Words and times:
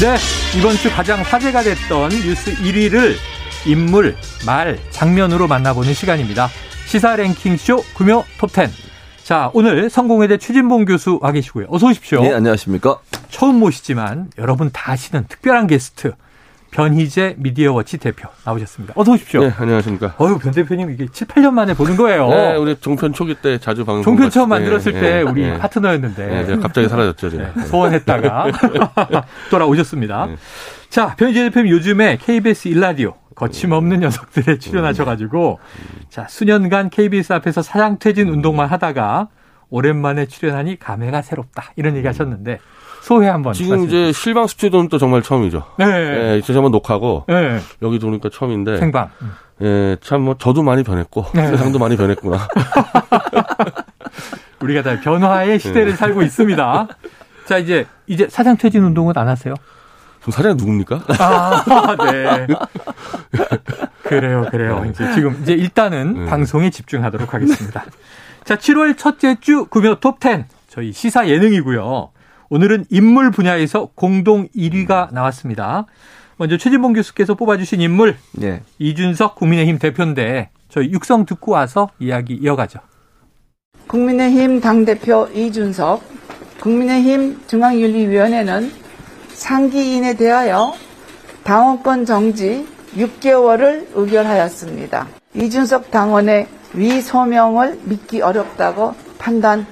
네, 0.00 0.16
이번 0.58 0.76
주 0.76 0.90
가장 0.90 1.20
화제가 1.20 1.62
됐던 1.62 2.08
뉴스 2.08 2.54
1위를 2.54 3.16
인물, 3.66 4.16
말, 4.46 4.78
장면으로 4.88 5.46
만나보는 5.46 5.92
시간입니다. 5.92 6.48
시사 6.86 7.16
랭킹쇼 7.16 7.84
금요 7.94 8.24
톱10. 8.38 8.70
자, 9.22 9.50
오늘 9.52 9.90
성공회대 9.90 10.38
추진봉 10.38 10.86
교수 10.86 11.18
와 11.20 11.32
계시고요. 11.32 11.66
어서 11.68 11.88
오십시오. 11.88 12.22
네, 12.22 12.32
안녕하십니까. 12.32 12.98
처음 13.28 13.56
모시지만 13.56 14.30
여러분 14.38 14.70
다 14.72 14.92
아시는 14.92 15.26
특별한 15.28 15.66
게스트. 15.66 16.12
변희재 16.70 17.34
미디어워치 17.38 17.98
대표 17.98 18.28
나오셨습니다. 18.44 18.94
어서 18.96 19.12
오십시오. 19.12 19.42
네, 19.42 19.52
안녕하십니까. 19.56 20.14
어유 20.20 20.38
변 20.38 20.52
대표님 20.52 20.90
이게 20.90 21.06
7, 21.10 21.26
8년 21.26 21.50
만에 21.52 21.74
보는 21.74 21.96
거예요. 21.96 22.28
네, 22.28 22.56
우리 22.56 22.76
종편 22.76 23.12
초기 23.12 23.34
때 23.34 23.58
자주 23.58 23.84
방송. 23.84 24.02
종편 24.04 24.30
처음 24.30 24.48
만들었을 24.50 24.92
네, 24.92 25.00
때 25.00 25.10
네, 25.16 25.22
우리 25.22 25.42
네. 25.42 25.58
파트너였는데. 25.58 26.44
네, 26.46 26.56
갑자기 26.58 26.88
사라졌죠, 26.88 27.30
제가. 27.30 27.52
네, 27.54 27.62
소원했다가 27.66 28.46
돌아오셨습니다. 29.50 30.26
네. 30.26 30.36
자, 30.88 31.14
변희재 31.16 31.42
대표님 31.44 31.72
요즘에 31.72 32.18
KBS 32.20 32.68
일라디오 32.68 33.14
거침없는 33.34 34.00
녀석들에 34.00 34.58
출연하셔가지고 34.58 35.60
자 36.10 36.26
수년간 36.28 36.90
KBS 36.90 37.32
앞에서 37.32 37.62
사장 37.62 37.98
퇴진 37.98 38.28
운동만 38.28 38.68
하다가 38.68 39.28
오랜만에 39.70 40.26
출연하니 40.26 40.78
감회가 40.78 41.22
새롭다 41.22 41.72
이런 41.76 41.96
얘기 41.96 42.06
하셨는데 42.06 42.58
소회 43.00 43.28
한번 43.28 43.52
지금 43.54 43.84
이제 43.84 44.12
실방 44.12 44.46
스튜디오는 44.46 44.88
또 44.88 44.98
정말 44.98 45.22
처음이죠. 45.22 45.64
네. 45.78 45.86
네, 45.86 46.40
저 46.44 46.52
한번 46.54 46.70
녹화하고 46.72 47.24
네. 47.28 47.58
여기 47.82 47.98
도니까 47.98 48.28
처음인데. 48.30 48.78
생방 48.78 49.10
음. 49.22 49.32
예, 49.62 49.96
참 50.00 50.22
뭐 50.22 50.36
저도 50.38 50.62
많이 50.62 50.82
변했고 50.82 51.26
네. 51.34 51.46
세상도 51.48 51.78
많이 51.78 51.96
변했구나. 51.96 52.38
우리가 54.60 54.82
다 54.82 55.00
변화의 55.00 55.58
시대를 55.58 55.96
살고 55.96 56.22
있습니다. 56.22 56.88
자 57.46 57.58
이제 57.58 57.86
이제 58.06 58.28
사장 58.28 58.56
퇴진 58.56 58.84
운동은 58.84 59.14
안 59.16 59.28
하세요? 59.28 59.54
그럼 60.20 60.32
사장이 60.32 60.54
누굽니까? 60.56 61.00
아, 61.18 61.96
네. 62.12 62.46
그래요, 64.02 64.46
그래요. 64.50 64.84
이제 64.90 65.10
지금 65.14 65.38
이제 65.42 65.54
일단은 65.54 66.24
네. 66.24 66.30
방송에 66.30 66.68
집중하도록 66.70 67.32
하겠습니다. 67.32 67.84
자, 68.44 68.56
7월 68.56 68.98
첫째 68.98 69.36
주 69.40 69.64
금요 69.66 69.96
톱10 70.00 70.44
저희 70.68 70.92
시사 70.92 71.28
예능이고요. 71.28 72.10
오늘은 72.52 72.86
인물 72.90 73.30
분야에서 73.30 73.90
공동 73.94 74.48
1위가 74.48 75.12
나왔습니다. 75.12 75.86
먼저 76.36 76.56
최진봉 76.56 76.94
교수께서 76.94 77.34
뽑아주신 77.34 77.80
인물 77.80 78.16
네. 78.32 78.60
이준석 78.80 79.36
국민의힘 79.36 79.78
대표인데 79.78 80.50
저희 80.68 80.90
육성 80.90 81.26
듣고 81.26 81.52
와서 81.52 81.90
이야기 82.00 82.34
이어가죠. 82.34 82.80
국민의힘 83.86 84.60
당대표 84.60 85.28
이준석, 85.32 86.02
국민의힘 86.60 87.40
중앙윤리위원회는 87.46 88.72
상기인에 89.28 90.16
대하여 90.16 90.72
당원권 91.44 92.04
정지 92.04 92.66
6개월을 92.96 93.86
의결하였습니다. 93.94 95.06
이준석 95.34 95.92
당원의 95.92 96.48
위소명을 96.74 97.78
믿기 97.84 98.22
어렵다고 98.22 98.94
판단 99.18 99.66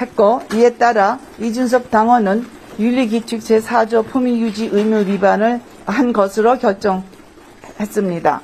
했고 0.00 0.42
이에 0.54 0.70
따라 0.76 1.18
이준석 1.40 1.90
당원은 1.90 2.46
윤리규칙 2.78 3.40
제4조 3.40 4.06
품위유지 4.08 4.70
의무 4.72 5.06
위반을 5.06 5.60
한 5.86 6.12
것으로 6.12 6.58
결정했습니다. 6.58 8.42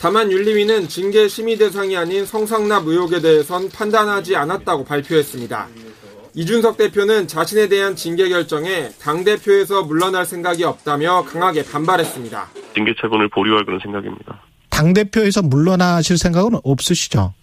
다만 0.00 0.30
윤리위는 0.32 0.88
징계 0.88 1.28
심의 1.28 1.56
대상이 1.58 1.96
아닌 1.96 2.26
성상납 2.26 2.86
의혹에 2.86 3.20
대해선 3.20 3.68
판단하지 3.68 4.34
않았다고 4.36 4.84
발표했습니다. 4.84 5.68
이준석 6.34 6.76
대표는 6.76 7.28
자신에 7.28 7.68
대한 7.68 7.94
징계 7.94 8.28
결정에 8.28 8.88
당대표에서 9.00 9.82
물러날 9.82 10.24
생각이 10.24 10.64
없다며 10.64 11.24
강하게 11.24 11.62
반발했습니다. 11.64 12.48
징계 12.74 12.94
처분을 13.00 13.28
보류할 13.28 13.64
그런 13.64 13.78
생각입니다. 13.80 14.40
당대표에서 14.70 15.42
물러나실 15.42 16.16
생각은 16.16 16.58
없으시죠? 16.64 17.34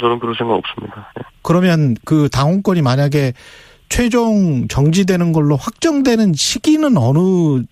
저는 0.00 0.18
그럴 0.18 0.34
생각 0.36 0.54
없습니다. 0.54 1.12
예. 1.18 1.22
그러면 1.42 1.94
그 2.04 2.28
당원권이 2.30 2.82
만약에 2.82 3.32
최종 3.88 4.68
정지되는 4.68 5.32
걸로 5.32 5.56
확정되는 5.56 6.32
시기는 6.34 6.96
어느 6.96 7.62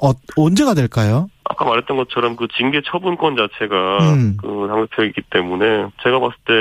어, 0.00 0.10
언제가 0.36 0.74
될까요? 0.74 1.28
아까 1.44 1.64
말했던 1.64 1.96
것처럼 1.96 2.36
그 2.36 2.46
징계 2.56 2.80
처분권 2.84 3.36
자체가 3.36 3.98
음. 4.14 4.36
그 4.40 4.66
당대표이기 4.68 5.22
때문에 5.30 5.88
제가 6.02 6.20
봤을 6.20 6.36
때 6.46 6.52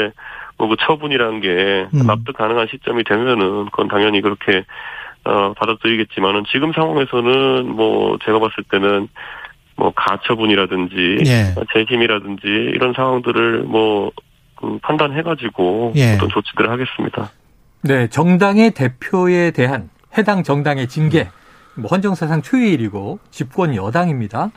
뭐 0.62 0.70
그 0.70 0.76
처분이라는 0.80 1.42
게 1.42 1.88
음. 1.94 2.06
납득 2.06 2.38
가능한 2.38 2.68
시점이 2.70 3.04
되면은 3.04 3.66
그건 3.66 3.88
당연히 3.88 4.22
그렇게 4.22 4.64
어 5.24 5.54
받아들이겠지만은 5.54 6.44
지금 6.52 6.72
상황에서는 6.74 7.68
뭐 7.68 8.18
제가 8.24 8.40
봤을 8.40 8.64
때는 8.72 9.08
뭐 9.76 9.92
가처분이라든지 9.96 11.18
예. 11.26 11.56
재심이라든지 11.74 12.48
이런 12.48 12.94
상황들을 12.94 13.64
뭐그 13.64 14.12
판단해가지고 14.82 15.94
예. 15.96 16.16
어떤 16.16 16.30
조치들을 16.30 16.70
하겠습니다. 16.70 17.32
네, 17.84 18.08
정당의 18.08 18.72
대표에 18.72 19.52
대한 19.52 19.90
해당 20.18 20.44
정당의 20.44 20.88
징계, 20.88 21.30
뭐 21.76 21.88
헌정사상 21.88 22.42
초유의 22.42 22.74
일이고 22.74 23.20
집권 23.32 23.76
여당입니다. 23.76 24.52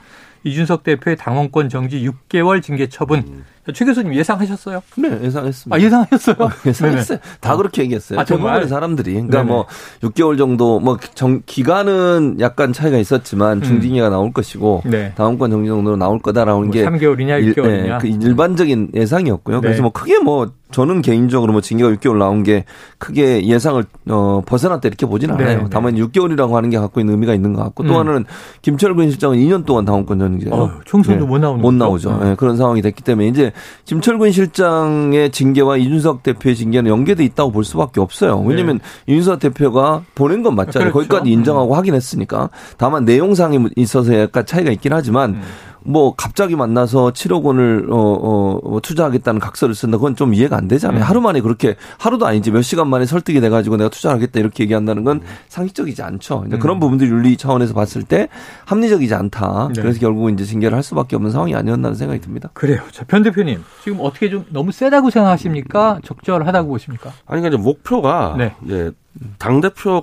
이준석 0.45 0.83
대표의 0.85 1.17
당원권 1.17 1.69
정지 1.69 2.07
6개월 2.09 2.63
징계 2.63 2.89
처분. 2.89 3.45
최 3.73 3.87
교수님 3.87 4.15
예상하셨어요? 4.15 4.83
네, 4.99 5.09
예상했습니다. 5.25 5.75
아, 5.75 5.81
예상하셨어요? 5.81 6.37
예상했어요. 6.67 7.19
다 7.41 7.55
어. 7.55 7.57
그렇게 7.57 7.81
얘기했어요. 7.83 8.21
아? 8.21 8.25
대부분의 8.25 8.69
사람들이. 8.69 9.13
그러니까 9.15 9.39
네네. 9.39 9.49
뭐 9.49 9.67
6개월 10.03 10.37
정도 10.37 10.81
뭐 10.81 10.99
정, 11.15 11.41
기간은 11.47 12.37
약간 12.41 12.75
차이가 12.75 12.99
있었지만 12.99 13.63
중징계가 13.63 14.11
나올 14.11 14.35
것이고 14.35 14.83
음. 14.85 14.91
네. 14.91 15.13
다음권 15.15 15.51
정지 15.51 15.69
정도로 15.69 15.97
나올 15.97 16.19
거다라는 16.19 16.61
뭐 16.61 16.71
게 16.71 16.85
3개월이냐, 16.85 17.43
일- 17.43 17.55
6개월이냐. 17.55 17.95
예, 17.95 17.99
그 18.03 18.07
일반적인 18.09 18.91
예상이었고요. 18.95 19.57
네. 19.57 19.69
그래서 19.69 19.81
뭐 19.81 19.93
크게 19.93 20.19
뭐 20.19 20.53
저는 20.75 21.03
개인적으로 21.03 21.53
뭐 21.53 21.61
징계가 21.61 21.89
6개월 21.91 22.19
나온 22.19 22.43
게 22.43 22.65
크게 22.99 23.47
예상을 23.47 23.85
어 24.11 24.43
벗어났다 24.45 24.89
이렇게 24.89 25.07
보진 25.07 25.29
네, 25.37 25.45
않아요. 25.45 25.59
네. 25.63 25.65
다만 25.71 25.95
6개월이라고 25.95 26.51
하는 26.55 26.69
게 26.69 26.79
갖고 26.79 26.99
있는 26.99 27.15
의미가 27.15 27.33
있는 27.33 27.53
것 27.53 27.63
같고 27.63 27.85
음. 27.85 27.87
또 27.87 27.97
하나는 27.97 28.25
김철근 28.63 29.09
실장은 29.09 29.39
2년 29.39 29.65
동안 29.65 29.85
당원권 29.85 30.19
정지예요. 30.19 30.53
어, 30.53 30.73
총선도 30.85 31.29
못 31.29 31.39
나오는 31.39 31.63
못? 31.63 31.73
나오죠. 31.73 32.11
어. 32.11 32.21
예, 32.25 32.35
그런 32.35 32.57
상황이 32.57 32.83
됐기 32.83 33.05
때문에 33.05 33.29
이제 33.29 33.53
김철근 33.85 34.33
실장의 34.33 35.31
징계와 35.31 35.77
이준석 35.77 36.25
대표의 36.25 36.57
징계는 36.57 36.91
연계돼 36.91 37.23
있다고 37.25 37.53
볼 37.53 37.63
수밖에 37.63 38.01
없어요. 38.01 38.41
왜냐하면 38.41 38.81
이준석 39.07 39.39
대표가 39.39 40.03
보낸 40.17 40.43
건 40.43 40.57
맞잖아요. 40.57 40.89
네. 40.89 40.93
그렇죠. 40.93 41.09
거기까지 41.09 41.31
인정하고 41.31 41.77
확인했으니까. 41.77 42.51
다만 42.79 43.05
내용상에 43.05 43.61
있어서 43.77 44.13
약간 44.19 44.45
차이가 44.45 44.73
있긴 44.73 44.93
하지만 44.93 45.35
음. 45.35 45.43
뭐 45.85 46.15
갑자기 46.17 46.57
만나서 46.57 47.11
7억 47.11 47.43
원을 47.45 47.87
어, 47.91 47.97
어, 47.97 48.61
어, 48.63 48.81
투자하겠다는 48.81 49.39
각서를 49.39 49.75
쓴다. 49.75 49.99
그건 49.99 50.17
좀 50.17 50.35
이해가 50.35 50.57
안 50.57 50.67
되잖아요. 50.67 51.01
음. 51.01 51.03
하루 51.03 51.21
만에 51.21 51.41
그렇게 51.41 51.77
하루도 51.99 52.27
아니지 52.27 52.51
몇 52.51 52.63
시간 52.63 52.89
만에 52.89 53.05
설득이 53.07 53.41
돼 53.41 53.51
가지고 53.51 53.77
내가 53.77 53.91
투자하겠다 53.91 54.41
이렇게 54.41 54.65
얘기한다는 54.65 55.05
건 55.05 55.21
상식적이지 55.49 56.03
않죠. 56.03 56.45
이제 56.47 56.57
음. 56.57 56.59
그런 56.59 56.81
부분들이 56.81 57.11
윤리 57.11 57.37
차원에서 57.37 57.75
봤을 57.75 58.03
때 58.03 58.29
합리적이지 58.65 59.15
않다. 59.15 59.69
네. 59.75 59.83
그래서 59.83 60.01
결국은 60.01 60.35
이제 60.35 60.45
징계를 60.45 60.75
할 60.75 60.83
수밖에 60.83 61.17
없는 61.17 61.31
상황이 61.31 61.55
아니었나는 61.55 61.95
생각이 61.95 62.21
듭니다. 62.21 62.51
그래요. 62.55 62.81
자, 62.91 63.05
변 63.05 63.23
대표님. 63.23 63.63
지금 63.83 63.99
어떻게 64.01 64.31
좀 64.31 64.47
너무 64.49 64.73
세다고 64.73 65.11
생각하십니까? 65.11 66.01
적절하다고 66.05 66.69
보십니까? 66.69 67.11
아니 67.27 67.41
그러니까 67.43 67.49
이제 67.49 67.57
목표가 67.63 68.35
네. 68.39 68.55
이제 68.65 68.91
당 69.39 69.61
대표 69.61 70.01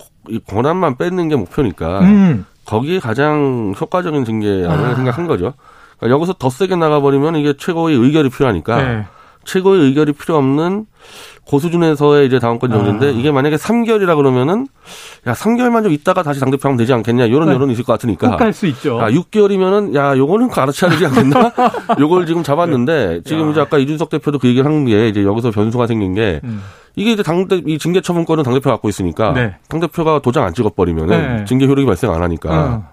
권한만 0.47 0.97
뺏는 0.97 1.27
게 1.27 1.35
목표니까 1.35 2.01
음. 2.01 2.45
거기에 2.65 2.99
가장 2.99 3.73
효과적인 3.79 4.23
징계라고 4.23 4.83
아. 4.83 4.95
생각한 4.95 5.27
거죠. 5.27 5.53
그러니까 6.01 6.15
여기서 6.15 6.33
더 6.33 6.49
세게 6.49 6.75
나가버리면 6.75 7.35
이게 7.35 7.53
최고의 7.57 7.95
의결이 7.95 8.29
필요하니까 8.29 8.81
네. 8.81 9.05
최고의 9.45 9.83
의결이 9.83 10.13
필요 10.13 10.35
없는 10.35 10.87
고수준에서의 11.45 12.27
이제 12.27 12.39
당원권 12.39 12.71
정지인데 12.71 13.07
아. 13.07 13.09
이게 13.09 13.31
만약에 13.31 13.55
3개월이라 13.55 14.15
그러면은 14.15 14.67
야 15.27 15.33
3개월만 15.33 15.83
좀 15.83 15.91
있다가 15.91 16.23
다시 16.23 16.39
당대표 16.39 16.67
하면 16.67 16.77
되지 16.77 16.93
않겠냐 16.93 17.25
이런 17.25 17.47
네. 17.47 17.53
여론이 17.53 17.73
있을 17.73 17.83
것 17.83 17.93
같으니까 17.93 18.31
꼭갈수 18.31 18.65
있죠. 18.67 18.99
아, 18.99 19.11
6개월이면은 19.11 19.93
야, 19.93 20.17
요거는 20.17 20.47
가르쳐야 20.49 20.89
되지 20.89 21.05
않겠나? 21.05 21.51
요걸 21.99 22.25
지금 22.25 22.41
잡았는데 22.41 23.21
지금 23.23 23.47
야. 23.47 23.51
이제 23.51 23.61
아까 23.61 23.77
이준석 23.77 24.09
대표도 24.09 24.39
그 24.39 24.47
얘기를 24.47 24.65
한 24.65 24.85
게 24.85 25.09
이제 25.09 25.23
여기서 25.23 25.51
변수가 25.51 25.85
생긴 25.85 26.15
게 26.15 26.41
음. 26.43 26.61
이게 26.95 27.11
이제 27.13 27.23
당대 27.23 27.61
이 27.65 27.77
징계 27.77 28.01
처분권은 28.01 28.43
당 28.43 28.53
대표가 28.53 28.71
갖고 28.71 28.89
있으니까 28.89 29.31
네. 29.33 29.55
당 29.69 29.79
대표가 29.79 30.19
도장 30.19 30.43
안 30.43 30.53
찍어 30.53 30.71
버리면은 30.75 31.37
네. 31.37 31.45
징계 31.45 31.65
효력이 31.67 31.85
발생 31.85 32.11
안 32.11 32.21
하니까 32.23 32.49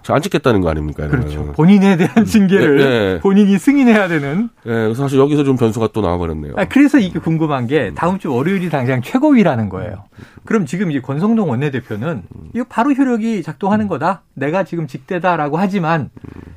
어. 0.07 0.13
안 0.13 0.21
찍겠다는 0.21 0.61
거 0.61 0.69
아닙니까? 0.69 1.03
이러면. 1.03 1.21
그렇죠. 1.27 1.51
본인에 1.53 1.97
대한 1.97 2.23
징계를 2.25 2.77
네, 2.77 2.83
네. 3.15 3.19
본인이 3.19 3.57
승인해야 3.57 4.07
되는. 4.07 4.49
예, 4.67 4.69
그래서 4.69 5.01
사실 5.03 5.19
여기서 5.19 5.43
좀 5.43 5.57
변수가 5.57 5.89
또 5.93 6.01
나와 6.01 6.17
버렸네요. 6.17 6.53
아, 6.55 6.65
그래서 6.65 6.97
이게 6.99 7.19
궁금한 7.19 7.67
게 7.67 7.91
다음 7.95 8.19
주 8.19 8.31
월요일이 8.31 8.69
당장 8.69 9.01
최고위라는 9.01 9.67
거예요. 9.67 10.05
그럼 10.45 10.65
지금 10.65 10.91
이제 10.91 11.01
권성동 11.01 11.49
원내대표는 11.49 12.18
이거 12.53 12.65
바로 12.69 12.91
효력이 12.91 13.43
작동하는 13.43 13.87
거다. 13.87 14.21
내가 14.33 14.63
지금 14.63 14.87
직대다라고 14.87 15.57
하지만 15.57 16.09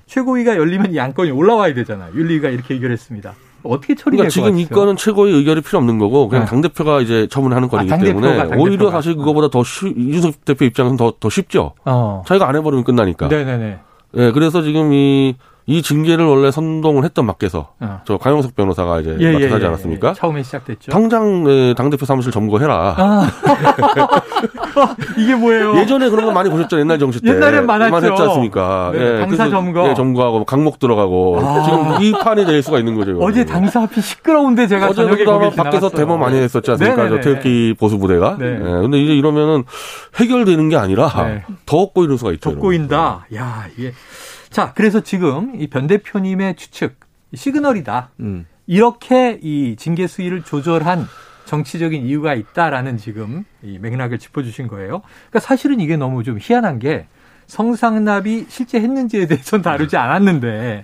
최고위가 0.07 0.57
열리면 0.57 0.93
이 0.93 1.01
안건이 1.01 1.31
올라와야 1.31 1.75
되잖아요. 1.75 2.13
윤리위가 2.15 2.49
이렇게 2.49 2.75
의결했습니다. 2.75 3.35
어떻게 3.65 3.95
처리될 3.95 4.17
그러니까 4.19 4.25
것 4.25 4.31
지금 4.31 4.59
이? 4.59 4.67
건은 4.67 4.97
최고의 4.97 5.35
의결이 5.35 5.61
필요 5.61 5.79
없는 5.79 5.99
거고 5.99 6.29
그냥 6.29 6.45
네. 6.45 6.51
당 6.51 6.61
대표가 6.63 7.01
이제 7.01 7.29
처분하는 7.31 7.69
건이기 7.69 7.91
당대표가, 7.91 8.21
때문에 8.21 8.37
당대표가. 8.39 8.63
오히려 8.63 8.91
사실 8.91 9.15
그거보다 9.17 9.49
더 9.49 9.63
쉬, 9.63 9.89
이준석 9.97 10.45
대표 10.45 10.65
입장에서는 10.65 10.97
더, 10.97 11.15
더 11.21 11.31
쉽죠. 11.31 11.73
어. 11.85 12.23
자기가 12.27 12.49
안 12.49 12.57
해버리면 12.57 12.85
끝나니까. 12.85 13.29
네네네. 13.29 13.79
예, 14.17 14.33
그래서 14.33 14.63
지금 14.63 14.93
이, 14.93 15.37
이 15.67 15.81
징계를 15.81 16.25
원래 16.25 16.51
선동을 16.51 17.05
했던 17.05 17.25
밖에서 17.27 17.73
어. 17.79 18.01
저 18.05 18.19
강용석 18.19 18.57
변호사가 18.57 19.01
이제 19.01 19.17
예, 19.21 19.27
예, 19.27 19.33
맡아서 19.35 19.55
하지 19.55 19.65
예, 19.65 19.69
않았습니까? 19.69 20.09
예. 20.11 20.15
처음에 20.15 20.43
시작됐죠. 20.43 20.91
당장 20.91 21.45
예, 21.49 21.75
당대표 21.77 22.05
사무실 22.05 22.33
점거해라. 22.33 22.95
아. 22.99 23.31
이게 25.19 25.35
뭐예요? 25.35 25.77
예전에 25.79 26.09
그런 26.11 26.25
거 26.27 26.33
많이 26.33 26.49
보셨죠 26.51 26.79
옛날 26.81 26.99
정치 26.99 27.21
때. 27.21 27.31
옛날엔 27.31 27.67
많았죠. 27.67 27.97
했지 28.11 28.23
않습니까? 28.23 28.91
네, 28.95 28.99
예, 29.17 29.21
당사 29.21 29.49
점거. 29.49 29.89
예, 29.89 29.95
점거하고 29.95 30.45
강목 30.45 30.79
들어가고 30.79 31.41
아. 31.41 31.63
지금 31.63 32.03
이 32.03 32.13
판이 32.13 32.45
될 32.47 32.63
수가 32.63 32.79
있는 32.79 32.95
거죠. 32.95 33.19
어제 33.21 33.45
당사 33.45 33.83
앞이 33.83 34.01
시끄러운데 34.01 34.67
제가 34.67 34.87
어제 34.87 35.03
저녁에 35.03 35.25
그나마 35.25 35.45
거기 35.45 35.57
밖에서. 35.57 35.91
대모 35.91 36.17
많이 36.17 36.37
했었지 36.39 36.71
않습니까? 36.71 36.97
저 36.97 37.03
네네네. 37.05 37.21
태극기 37.23 37.75
보수 37.79 37.99
부대가. 37.99 38.37
네. 38.39 38.47
예, 38.47 38.59
근데 38.59 38.99
이제 39.03 39.13
이러면은 39.15 39.65
해결되는 40.17 40.69
게 40.69 40.77
아니라 40.77 41.09
네. 41.27 41.43
더 41.67 41.87
꼬이는 41.91 42.17
수가 42.17 42.33
있죠. 42.33 42.53
더 42.55 42.59
꼬인다. 42.59 43.27
야, 43.35 43.67
이게. 43.77 43.93
자, 44.51 44.73
그래서 44.75 45.01
지금 45.01 45.53
이 45.59 45.67
변 45.69 45.87
대표님의 45.87 46.57
추측, 46.57 46.97
시그널이다. 47.35 48.11
음. 48.21 48.47
이렇게 48.67 49.39
이 49.43 49.77
징계 49.77 50.07
수위를 50.07 50.43
조절한 50.43 51.07
정치적인 51.53 52.07
이유가 52.07 52.33
있다라는 52.33 52.97
지금 52.97 53.45
이 53.63 53.79
맥락을 53.79 54.19
짚어주신 54.19 54.69
거예요. 54.69 55.03
그러니까 55.29 55.41
사실은 55.41 55.81
이게 55.81 55.99
너무 55.99 56.25
좀 56.25 56.39
희한한 56.41 56.79
게 56.79 57.07
성상납이 57.47 58.47
실제 58.49 58.81
했는지에 58.81 59.27
대해서는 59.27 59.63
다루지 59.63 59.99
않았는데 59.99 60.83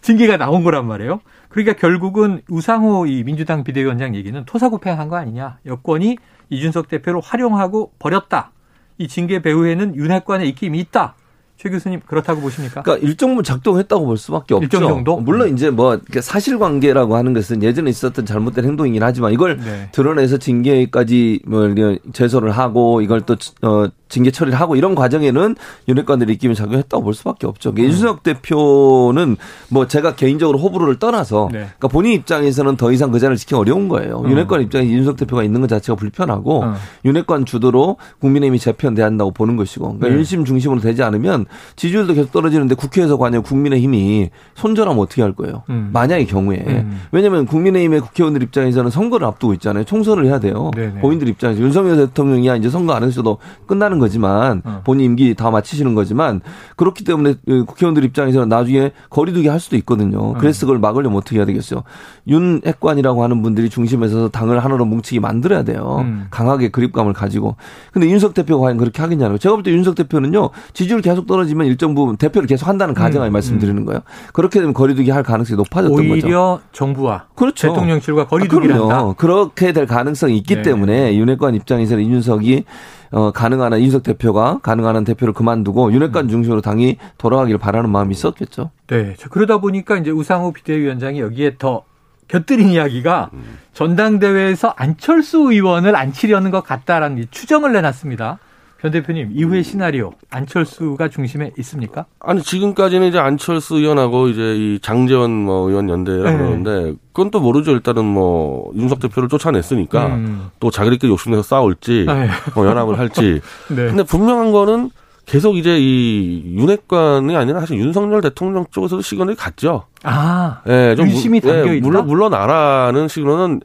징계가 0.00 0.36
나온 0.36 0.64
거란 0.64 0.88
말이에요. 0.88 1.20
그러니까 1.48 1.74
결국은 1.74 2.42
우상호 2.48 3.06
이 3.06 3.22
민주당 3.22 3.62
비대위원장 3.62 4.16
얘기는 4.16 4.44
토사구팽한 4.44 5.08
거 5.08 5.16
아니냐. 5.16 5.58
여권이 5.64 6.18
이준석 6.48 6.88
대표를 6.88 7.20
활용하고 7.22 7.92
버렸다. 8.00 8.50
이 8.98 9.06
징계 9.06 9.40
배후에는 9.40 9.94
윤핵관의 9.94 10.48
입김이 10.48 10.80
있다. 10.80 11.14
최 11.60 11.68
교수님 11.68 12.00
그렇다고 12.06 12.40
보십니까? 12.40 12.80
그러니까 12.80 13.06
일정 13.06 13.30
부분 13.30 13.44
작동했다고 13.44 14.06
볼 14.06 14.16
수밖에 14.16 14.54
없죠. 14.54 14.64
일정 14.64 14.88
정도? 14.88 15.18
물론 15.18 15.52
이제 15.52 15.68
뭐 15.68 16.00
사실관계라고 16.08 17.16
하는 17.16 17.34
것은 17.34 17.62
예전에 17.62 17.90
있었던 17.90 18.24
잘못된 18.24 18.64
행동이긴 18.64 19.02
하지만 19.02 19.34
이걸 19.34 19.58
네. 19.58 19.90
드러내서 19.92 20.38
징계까지 20.38 21.42
뭐 21.46 21.68
제소를 22.14 22.52
하고 22.52 23.02
이걸 23.02 23.20
또 23.20 23.36
어, 23.60 23.88
징계 24.10 24.30
처리를 24.30 24.60
하고 24.60 24.76
이런 24.76 24.94
과정에는 24.94 25.56
윤핵관들이 25.88 26.34
입김이 26.34 26.54
작용했다고 26.54 27.02
볼 27.02 27.14
수밖에 27.14 27.46
없죠. 27.46 27.70
음. 27.70 27.74
그러니까 27.74 27.94
이준석 27.94 28.22
대표는 28.22 29.36
뭐 29.70 29.86
제가 29.86 30.14
개인적으로 30.16 30.58
호불호를 30.58 30.98
떠나서 30.98 31.48
네. 31.50 31.60
그러니까 31.60 31.88
본인 31.88 32.12
입장에서는 32.12 32.76
더 32.76 32.92
이상 32.92 33.10
그 33.10 33.18
자리를 33.18 33.36
지키기 33.38 33.54
어려운 33.54 33.88
거예요. 33.88 34.20
음. 34.20 34.30
윤핵관 34.30 34.60
입장에 34.62 34.84
이준석 34.84 35.16
대표가 35.16 35.42
있는 35.44 35.60
것 35.60 35.68
자체가 35.68 35.96
불편하고 35.96 36.64
어. 36.64 36.74
윤핵관 37.04 37.46
주도로 37.46 37.96
국민의힘이 38.20 38.58
재편돼야 38.58 39.06
한다고 39.06 39.30
보는 39.30 39.56
것이고 39.56 39.84
그러니까 39.84 40.08
네. 40.08 40.14
윤심 40.14 40.44
중심으로 40.44 40.80
되지 40.80 41.02
않으면 41.02 41.46
지지율도 41.76 42.14
계속 42.14 42.32
떨어지는데 42.32 42.74
국회에서 42.74 43.16
관여 43.16 43.40
국민의힘이 43.42 44.30
손절하면 44.56 45.00
어떻게 45.00 45.22
할 45.22 45.32
거예요? 45.32 45.62
음. 45.70 45.90
만약의 45.92 46.26
경우에 46.26 46.64
음. 46.66 47.00
왜냐하면 47.12 47.46
국민의힘의 47.46 48.00
국회의원들 48.00 48.42
입장에서는 48.42 48.90
선거를 48.90 49.26
앞두고 49.28 49.54
있잖아요. 49.54 49.84
총선을 49.84 50.26
해야 50.26 50.40
돼요. 50.40 50.72
네네. 50.74 51.00
본인들 51.00 51.28
입장에서 51.28 51.60
윤석열 51.60 51.96
대통령이야 51.96 52.56
이제 52.56 52.68
선거 52.68 52.92
안 52.92 53.04
해서도 53.04 53.38
끝나는 53.66 53.99
거지만 54.00 54.62
어. 54.64 54.80
본인 54.84 55.04
임기 55.06 55.34
다 55.34 55.50
마치시는 55.50 55.94
거지만 55.94 56.40
그렇기 56.76 57.04
때문에 57.04 57.34
그 57.46 57.64
국회의원들 57.64 58.04
입장에서는 58.04 58.48
나중에 58.48 58.90
거리두기 59.10 59.46
할 59.48 59.60
수도 59.60 59.76
있거든요. 59.76 60.32
그래서 60.34 60.66
그걸 60.66 60.78
막으려면 60.80 61.18
어떻게 61.18 61.36
해야 61.36 61.44
되겠어요? 61.46 61.84
윤 62.26 62.60
핵관이라고 62.66 63.22
하는 63.22 63.42
분들이 63.42 63.68
중심에서 63.70 64.28
당을 64.30 64.64
하나로 64.64 64.84
뭉치게 64.86 65.20
만들어야 65.20 65.62
돼요. 65.62 65.98
음. 66.00 66.26
강하게 66.30 66.70
그립감을 66.70 67.12
가지고. 67.12 67.56
근데 67.92 68.08
윤석 68.10 68.34
대표가 68.34 68.62
과연 68.66 68.76
그렇게 68.78 69.00
거예요. 69.00 69.38
제가 69.38 69.54
볼 69.54 69.62
때 69.62 69.70
윤석 69.70 69.94
대표는요. 69.94 70.50
지지율 70.72 71.00
계속 71.02 71.26
떨어지면 71.26 71.66
일정 71.66 71.94
부분 71.94 72.16
대표를 72.16 72.46
계속 72.48 72.66
한다는 72.66 72.94
가정을 72.94 73.28
음. 73.28 73.32
말씀드리는 73.32 73.84
거예요. 73.84 74.00
그렇게 74.32 74.58
되면 74.60 74.72
거리두기 74.74 75.10
할 75.10 75.22
가능성이 75.22 75.56
높아졌던 75.58 75.96
거죠. 75.96 76.10
오히려 76.12 76.60
정부와 76.72 77.26
그렇죠. 77.34 77.68
대통령실과 77.68 78.22
아, 78.22 78.26
거리두기를 78.26 78.74
그럼요. 78.74 78.90
한다. 78.92 79.14
그렇게 79.18 79.72
될 79.72 79.86
가능성이 79.86 80.36
있기 80.38 80.56
네. 80.56 80.62
때문에 80.62 81.16
윤핵관 81.16 81.54
입장에서는 81.54 82.02
이준석이 82.02 82.64
어, 83.12 83.32
가능한 83.32 83.72
한 83.72 83.80
이준석 83.80 84.02
대표가 84.02 84.60
가능한 84.62 84.96
한 84.96 85.04
대표를 85.04 85.34
그만두고 85.34 85.86
음. 85.86 85.92
윤핵관 85.92 86.28
중심으로 86.28 86.60
당이 86.60 86.96
돌아가기를 87.18 87.58
바라는 87.58 87.90
마음이 87.90 88.12
있었겠죠. 88.12 88.70
네. 88.86 89.14
자, 89.16 89.28
그러다 89.28 89.58
보니까 89.58 89.96
이제 89.96 90.10
우상호 90.10 90.52
비대위원장이 90.52 91.20
여기에 91.20 91.56
더 91.58 91.84
곁들인 92.28 92.68
이야기가 92.68 93.30
전당대회에서 93.74 94.74
안철수 94.76 95.50
의원을 95.50 95.96
안 95.96 96.12
치려는 96.12 96.52
것 96.52 96.62
같다라는 96.62 97.18
이 97.18 97.26
추정을 97.28 97.72
내놨습니다. 97.72 98.38
변 98.80 98.90
대표님, 98.90 99.30
이후의 99.34 99.62
시나리오 99.62 100.12
안철수가 100.30 101.08
중심에 101.08 101.50
있습니까? 101.58 102.06
아니 102.18 102.40
지금까지는 102.42 103.08
이제 103.08 103.18
안철수 103.18 103.76
의원하고 103.76 104.28
이제 104.28 104.56
이 104.56 104.78
장재원 104.80 105.30
뭐 105.32 105.68
의원 105.68 105.90
연대라 105.90 106.30
네. 106.30 106.36
그러는데 106.38 106.94
그건 107.12 107.30
또 107.30 107.40
모르죠. 107.40 107.72
일단은 107.72 108.04
뭐 108.06 108.72
윤석 108.74 109.00
대표를 109.00 109.28
쫓아냈으니까 109.28 110.06
음. 110.06 110.50
또 110.60 110.70
자기들끼리 110.70 111.12
욕심내서 111.12 111.42
싸울지 111.42 112.06
아유. 112.08 112.28
뭐 112.54 112.66
연합을 112.66 112.98
할지. 112.98 113.40
네. 113.68 113.74
근데 113.88 114.02
분명한 114.02 114.50
거는 114.52 114.90
계속 115.26 115.56
이제 115.58 115.76
이 115.78 116.56
윤핵관이 116.56 117.36
아니라 117.36 117.60
사실 117.60 117.78
윤석열 117.78 118.22
대통령 118.22 118.64
쪽에서도 118.70 119.02
시그널이 119.02 119.36
갔죠. 119.36 119.84
아, 120.02 120.62
예, 120.66 120.94
좀 120.96 121.06
윤심이 121.06 121.40
물- 121.40 121.52
담겨 121.52 121.72
예, 121.72 121.76
있다? 121.76 121.86
물론 121.86 122.06
물러나라는 122.06 123.08
시그널은 123.08 123.60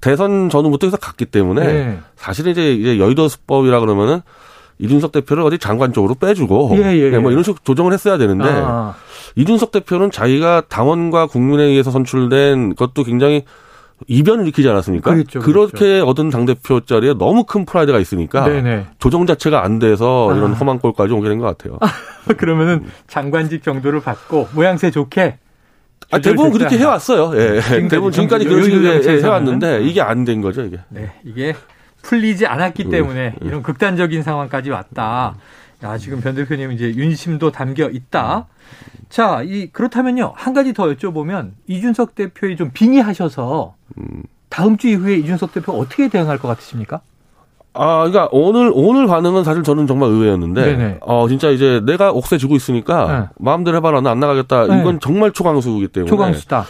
대선 0.00 0.48
전후부터 0.48 0.86
해서 0.86 0.96
갔기 0.96 1.26
때문에 1.26 1.64
네. 1.66 1.98
사실은 2.16 2.52
이제, 2.52 2.72
이제 2.74 2.98
여의도 2.98 3.28
수법이라 3.28 3.80
그러면은 3.80 4.22
이준석 4.78 5.12
대표를 5.12 5.42
어디 5.44 5.58
장관 5.58 5.92
쪽으로 5.92 6.14
빼주고 6.14 6.70
예, 6.78 6.82
예, 6.96 7.12
예. 7.12 7.18
뭐 7.18 7.30
이런 7.30 7.42
식으로 7.44 7.58
조정을 7.64 7.92
했어야 7.92 8.18
되는데 8.18 8.44
아, 8.48 8.94
이준석 9.36 9.70
대표는 9.72 10.10
자기가 10.10 10.62
당원과 10.68 11.26
국민에 11.26 11.62
의해서 11.64 11.90
선출된 11.90 12.74
것도 12.74 13.04
굉장히 13.04 13.44
이변을 14.08 14.42
일으키지 14.44 14.68
않았습니까? 14.68 15.12
그렇죠, 15.14 15.38
렇게 15.38 15.80
그렇죠. 15.80 16.06
얻은 16.06 16.30
당대표 16.30 16.80
자리에 16.80 17.14
너무 17.16 17.44
큰 17.44 17.64
프라이드가 17.64 18.00
있으니까 18.00 18.44
네네. 18.48 18.86
조정 18.98 19.24
자체가 19.26 19.64
안 19.64 19.78
돼서 19.78 20.34
이런 20.36 20.50
아. 20.52 20.54
험한 20.54 20.80
꼴까지 20.80 21.12
오게 21.14 21.28
된 21.28 21.38
것 21.38 21.46
같아요. 21.56 21.78
그러면은 22.36 22.84
장관직 23.06 23.62
정도를 23.62 24.00
받고 24.00 24.48
모양새 24.54 24.90
좋게 24.90 25.38
아, 26.10 26.18
대부분 26.18 26.52
그렇게 26.52 26.76
해왔어요. 26.76 27.32
예. 27.40 27.60
지금까지 27.60 27.88
대부분 27.88 28.12
지금까지 28.12 28.44
정- 28.44 28.52
그런 28.52 28.64
식으로 28.64 29.14
예. 29.16 29.22
해왔는데 29.22 29.82
이게 29.84 30.00
안 30.02 30.24
된 30.24 30.40
거죠, 30.42 30.62
이게. 30.62 30.78
네, 30.90 31.12
이게 31.24 31.54
풀리지 32.04 32.46
않았기 32.46 32.90
때문에 32.90 33.34
이런 33.40 33.62
극단적인 33.62 34.22
상황까지 34.22 34.70
왔다. 34.70 35.34
야, 35.82 35.98
지금 35.98 36.20
변 36.20 36.34
대표님 36.34 36.72
이제 36.72 36.94
윤심도 36.94 37.50
담겨 37.50 37.88
있다. 37.90 38.46
자, 39.08 39.42
이 39.44 39.66
그렇다면요. 39.72 40.32
한 40.36 40.54
가지 40.54 40.72
더 40.72 40.86
여쭤보면 40.86 41.50
이준석 41.66 42.14
대표이 42.14 42.56
좀 42.56 42.70
빙의하셔서 42.72 43.74
다음 44.48 44.76
주 44.76 44.88
이후에 44.88 45.16
이준석 45.16 45.52
대표 45.52 45.72
어떻게 45.72 46.08
대응할 46.08 46.38
것 46.38 46.48
같으십니까? 46.48 47.00
아, 47.76 48.08
그러니까 48.08 48.28
오늘 48.30 48.70
오늘 48.72 49.06
반응은 49.08 49.42
사실 49.42 49.64
저는 49.64 49.88
정말 49.88 50.08
의외였는데, 50.10 50.62
네네. 50.64 50.98
어 51.00 51.26
진짜 51.26 51.50
이제 51.50 51.82
내가 51.84 52.12
옥새 52.12 52.38
쥐고 52.38 52.54
있으니까 52.54 53.20
네. 53.20 53.28
마음대로 53.38 53.76
해봐라, 53.78 54.00
나 54.00 54.10
안 54.10 54.20
나가겠다. 54.20 54.68
네. 54.68 54.80
이건 54.80 55.00
정말 55.00 55.32
초강수이기 55.32 55.88
때문에. 55.88 56.08
초강수다. 56.08 56.66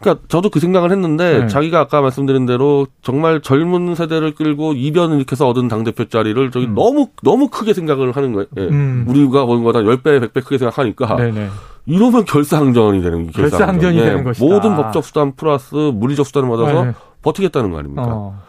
그러니까 0.00 0.24
저도 0.28 0.50
그 0.50 0.60
생각을 0.60 0.90
했는데 0.90 1.40
네. 1.40 1.46
자기가 1.46 1.80
아까 1.80 2.00
말씀드린 2.00 2.46
대로 2.46 2.86
정말 3.02 3.40
젊은 3.40 3.94
세대를 3.94 4.34
끌고 4.34 4.74
이변을 4.74 5.16
일으켜서 5.16 5.48
얻은 5.48 5.68
당 5.68 5.84
대표 5.84 6.04
자리를 6.04 6.50
저기 6.50 6.66
음. 6.66 6.74
너무 6.74 7.08
너무 7.22 7.48
크게 7.48 7.74
생각을 7.74 8.12
하는 8.12 8.32
거예요. 8.32 8.46
예. 8.58 8.62
음. 8.62 9.04
우리가 9.08 9.44
본 9.46 9.62
거다 9.64 9.80
10배, 9.80 10.20
100배 10.20 10.44
크게 10.44 10.58
생각하니까 10.58 11.16
네네. 11.16 11.48
이러면 11.86 12.24
결사항전이 12.24 13.02
되는 13.02 13.30
거예요. 13.30 13.32
결사항전이 13.32 13.98
되는 13.98 14.24
것이다. 14.24 14.44
모든 14.46 14.76
법적 14.76 15.04
수단 15.04 15.34
플러스 15.36 15.74
물리적 15.74 16.26
수단을 16.26 16.48
받아서 16.48 16.84
네. 16.84 16.92
버티겠다는 17.22 17.70
거 17.70 17.78
아닙니까? 17.78 18.04
어. 18.06 18.40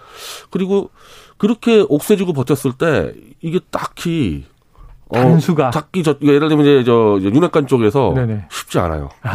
그리고 0.49 0.89
그렇게 1.37 1.85
옥세지고 1.87 2.33
버텼을 2.33 2.73
때 2.77 3.13
이게 3.41 3.59
딱히 3.71 4.45
어, 5.09 5.15
단수가. 5.19 5.69
딱히 5.71 6.03
저 6.03 6.15
예를 6.21 6.47
들면 6.49 6.65
이제 6.65 6.83
저 6.85 7.19
윤핵관 7.21 7.67
쪽에서 7.67 8.13
네네. 8.15 8.47
쉽지 8.49 8.79
않아요. 8.79 9.09
네. 9.23 9.31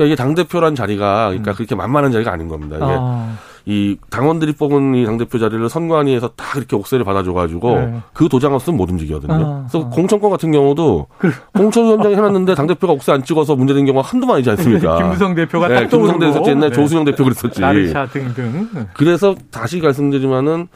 그러니까 0.00 0.04
이게 0.06 0.16
당 0.16 0.34
대표란 0.34 0.74
자리가 0.74 1.26
음. 1.26 1.30
그러니까 1.30 1.52
그렇게 1.52 1.74
만만한 1.74 2.10
자리가 2.10 2.32
아닌 2.32 2.48
겁니다. 2.48 2.76
이게 2.76 2.86
아, 2.88 3.36
이 3.66 3.98
당원들이 4.08 4.54
뽑은 4.54 4.94
이 4.94 5.04
당대표 5.04 5.38
자리를 5.38 5.68
선관위에서 5.68 6.30
딱 6.36 6.56
이렇게 6.56 6.74
옥세를 6.74 7.04
받아줘가지고 7.04 7.74
네. 7.78 8.00
그 8.14 8.28
도장 8.28 8.54
없으면 8.54 8.78
못 8.78 8.90
움직이거든요. 8.90 9.34
아, 9.34 9.66
그래서 9.68 9.86
아. 9.86 9.90
공천권 9.90 10.30
같은 10.30 10.50
경우도 10.50 11.06
공천위원장이 11.54 12.14
해놨는데 12.16 12.54
당대표가 12.54 12.94
옥세 12.94 13.12
안 13.12 13.22
찍어서 13.22 13.54
문제된 13.56 13.84
경우가 13.84 14.08
한두 14.08 14.26
번이지 14.26 14.48
않습니까? 14.50 14.96
김무성 15.02 15.34
대표가 15.34 15.68
네, 15.68 15.74
딱 15.74 15.88
김무성. 15.90 16.18
대표 16.18 16.42
옛날 16.48 16.70
네. 16.70 16.76
조수영 16.76 17.04
대표 17.04 17.24
그랬었지. 17.24 17.60
나르샤 17.60 18.06
등등. 18.06 18.68
그래서 18.94 19.34
다시 19.50 19.80
말씀드리지만은 19.80 20.68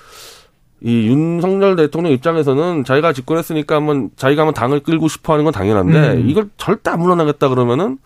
이 0.85 1.07
윤석열 1.09 1.77
대통령 1.77 2.13
입장에서는 2.13 2.85
자기가 2.85 3.15
집권했으니까 3.15 3.77
한번 3.77 4.11
자기가 4.17 4.43
한번 4.43 4.53
당을 4.53 4.81
끌고 4.81 5.09
싶어 5.09 5.33
하는 5.33 5.45
건 5.45 5.55
당연한데 5.55 6.21
음. 6.21 6.29
이걸 6.29 6.51
절대 6.59 6.91
안 6.91 7.01
물러나겠다 7.01 7.49
그러면은 7.49 7.97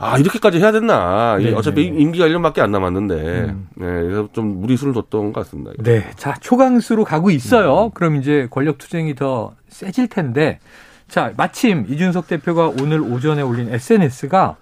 아, 0.00 0.16
이렇게까지 0.18 0.58
해야 0.58 0.72
됐나. 0.72 1.36
이 1.38 1.44
네, 1.44 1.52
어차피 1.52 1.90
네. 1.90 1.98
임기가 1.98 2.26
1년밖에 2.26 2.60
안 2.60 2.72
남았는데 2.72 3.14
음. 3.14 3.68
네, 3.74 3.86
그래서 3.86 4.30
좀 4.32 4.58
무리수를 4.62 4.94
뒀던 4.94 5.34
것 5.34 5.40
같습니다. 5.40 5.72
네. 5.78 6.10
자, 6.16 6.34
초강수로 6.40 7.04
가고 7.04 7.30
있어요. 7.30 7.86
음. 7.86 7.90
그럼 7.92 8.16
이제 8.16 8.48
권력 8.50 8.78
투쟁이 8.78 9.14
더 9.14 9.52
세질 9.68 10.08
텐데. 10.08 10.60
자, 11.08 11.30
마침 11.36 11.84
이준석 11.90 12.26
대표가 12.26 12.68
오늘 12.68 13.02
오전에 13.02 13.42
올린 13.42 13.68
SNS가 13.70 14.56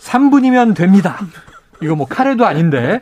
3분이면 0.00 0.76
됩니다. 0.76 1.18
이거 1.80 1.94
뭐 1.94 2.06
카레도 2.06 2.44
아닌데. 2.44 3.00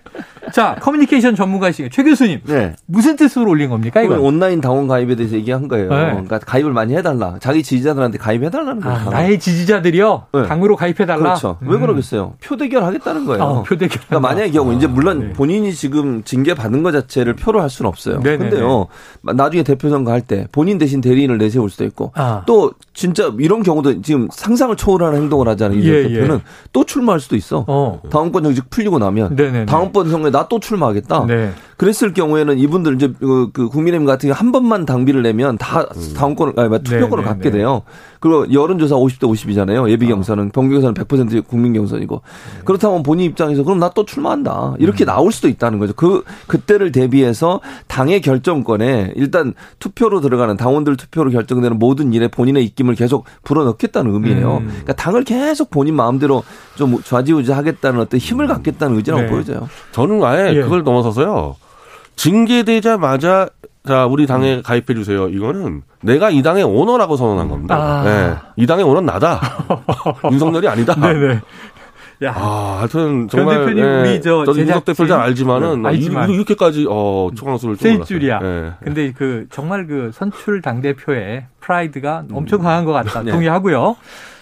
자, 0.52 0.76
커뮤니케이션 0.80 1.34
전문가이신 1.34 1.88
최 1.90 2.02
교수님. 2.02 2.40
네. 2.44 2.74
무슨 2.86 3.16
뜻으로 3.16 3.50
올린 3.50 3.70
겁니까, 3.70 4.02
이거? 4.02 4.18
온라인 4.20 4.60
당원 4.60 4.86
가입에 4.88 5.14
대해서 5.16 5.34
얘기한 5.36 5.68
거예요. 5.68 5.88
네. 5.90 6.10
그러니까 6.10 6.38
가입을 6.38 6.72
많이 6.72 6.94
해달라. 6.96 7.36
자기 7.40 7.62
지지자들한테 7.62 8.18
가입해달라는 8.18 8.80
거예요. 8.80 8.98
아, 8.98 9.10
나의 9.10 9.38
지지자들이요. 9.38 10.26
네. 10.32 10.42
당으로 10.46 10.76
가입해달라. 10.76 11.22
그렇죠. 11.22 11.58
왜 11.62 11.74
음. 11.76 11.80
그러겠어요? 11.80 12.34
표 12.42 12.56
대결 12.56 12.84
하겠다는 12.84 13.24
거예요. 13.24 13.42
어, 13.42 13.62
표 13.62 13.76
대결. 13.76 14.00
그러니까 14.06 14.20
만약의 14.20 14.52
경우 14.52 14.72
이제 14.74 14.86
물론 14.86 15.20
네. 15.20 15.32
본인이 15.32 15.72
지금 15.72 16.22
징계 16.24 16.54
받은 16.54 16.82
것 16.82 16.92
자체를 16.92 17.34
표로 17.34 17.60
할 17.60 17.70
수는 17.70 17.88
없어요. 17.88 18.20
네네네. 18.20 18.50
근데요. 18.50 18.86
나중에 19.22 19.62
대표 19.62 19.88
선거 19.90 20.10
할 20.12 20.24
때 20.24 20.46
본인 20.52 20.78
대신 20.78 21.02
대리인을 21.02 21.36
내세울 21.36 21.68
수도 21.68 21.84
있고 21.84 22.10
아. 22.14 22.44
또 22.46 22.72
진짜 22.94 23.30
이런 23.38 23.62
경우도 23.62 24.00
지금 24.00 24.26
상상을 24.32 24.74
초월하는 24.74 25.20
행동을 25.20 25.48
하잖아요. 25.48 25.78
이준석 25.78 26.10
예, 26.10 26.14
대표는 26.14 26.40
또 26.72 26.84
출마할 26.84 27.20
수도 27.20 27.36
있어. 27.36 27.64
어. 27.68 28.00
다음번 28.10 28.42
정직 28.44 28.70
풀리고 28.70 28.98
나면 28.98 29.36
네네네. 29.36 29.66
다음번 29.66 30.08
선거에 30.10 30.30
나 30.34 30.44
또 30.48 30.60
출마하겠다. 30.60 31.24
네. 31.26 31.52
그랬을 31.78 32.12
경우에는 32.12 32.58
이분들 32.58 32.94
이제 32.96 33.12
그, 33.18 33.48
그 33.52 33.68
국민의힘 33.68 34.06
같은 34.06 34.28
경우 34.28 34.38
한 34.38 34.52
번만 34.52 34.84
당비를 34.84 35.22
내면 35.22 35.56
다 35.58 35.86
다음권을 36.14 36.52
아니 36.56 36.82
투표권을 36.82 37.24
네, 37.24 37.28
갖게 37.28 37.50
네. 37.50 37.58
돼요. 37.58 37.82
그리고 38.20 38.50
여론조사 38.52 38.94
50대 38.94 39.20
50이잖아요. 39.20 39.88
예비 39.90 40.06
경선은 40.06 40.50
병 40.50 40.68
경선은 40.70 40.94
100% 40.94 41.46
국민 41.46 41.72
경선이고 41.72 42.22
그렇다면 42.64 43.02
본인 43.02 43.26
입장에서 43.26 43.64
그럼 43.64 43.78
나 43.78 43.94
또 43.94 44.04
출마한다 44.04 44.74
이렇게 44.78 45.04
나올 45.04 45.30
수도 45.30 45.48
있다는 45.48 45.78
거죠. 45.78 45.92
그 45.94 46.24
그때를 46.48 46.90
대비해서 46.90 47.60
당의 47.86 48.20
결정권에 48.20 49.12
일단 49.14 49.54
투표로 49.78 50.20
들어가는 50.20 50.56
당원들 50.56 50.96
투표로 50.96 51.30
결정되는 51.30 51.78
모든 51.78 52.12
일에 52.12 52.26
본인의 52.28 52.64
입김을 52.64 52.96
계속 52.96 53.24
불어넣겠다는 53.44 54.12
의미예요. 54.12 54.56
음. 54.58 54.66
그러니까 54.66 54.94
당을 54.94 55.22
계속 55.24 55.70
본인 55.70 55.94
마음대로 55.94 56.42
좀 56.74 57.00
좌지우지하겠다는 57.02 58.00
어떤 58.00 58.18
힘을 58.18 58.48
갖겠다는 58.48 58.96
의지라고 58.96 59.22
네. 59.24 59.30
보여져요. 59.30 59.68
저는 59.92 60.18
아예 60.26 60.52
예. 60.54 60.62
그걸 60.62 60.82
넘어서서요. 60.84 61.56
징계되자마자 62.16 63.48
자 63.86 64.06
우리 64.06 64.26
당에 64.26 64.62
가입해 64.62 64.94
주세요. 64.94 65.28
이거는 65.28 65.82
내가 66.02 66.30
이 66.30 66.42
당의 66.42 66.64
오너라고 66.64 67.16
선언한 67.16 67.48
겁니다. 67.48 67.76
아. 67.76 68.02
네. 68.04 68.34
이 68.56 68.66
당의 68.66 68.84
오너는 68.84 69.04
나다. 69.06 69.40
윤석열이 70.30 70.66
아니다. 70.68 70.94
네네. 70.94 71.40
야. 72.22 72.32
아, 72.34 72.76
하여튼 72.78 73.26
변 73.26 73.28
정말 73.28 73.58
대표님, 73.58 73.84
예, 73.84 74.00
우리 74.00 74.22
저 74.22 74.44
저는 74.44 74.64
제작진- 74.66 74.84
대표 74.84 75.06
잘 75.06 75.20
알지만은 75.20 75.82
네, 75.82 75.88
알지만. 75.90 76.30
이- 76.30 76.34
이렇게까지 76.34 76.86
어 76.88 77.28
초강수를 77.34 77.76
몰랐어요. 77.78 78.04
줄이야. 78.04 78.40
예. 78.42 78.72
근데 78.82 79.12
그 79.12 79.46
정말 79.50 79.86
그 79.86 80.10
선출 80.14 80.62
당 80.62 80.80
대표의 80.80 81.46
프라이드가 81.60 82.24
엄청 82.32 82.60
강한 82.62 82.84
것 82.84 82.92
같다. 82.92 83.22
네. 83.22 83.32
동의하고요. 83.32 83.96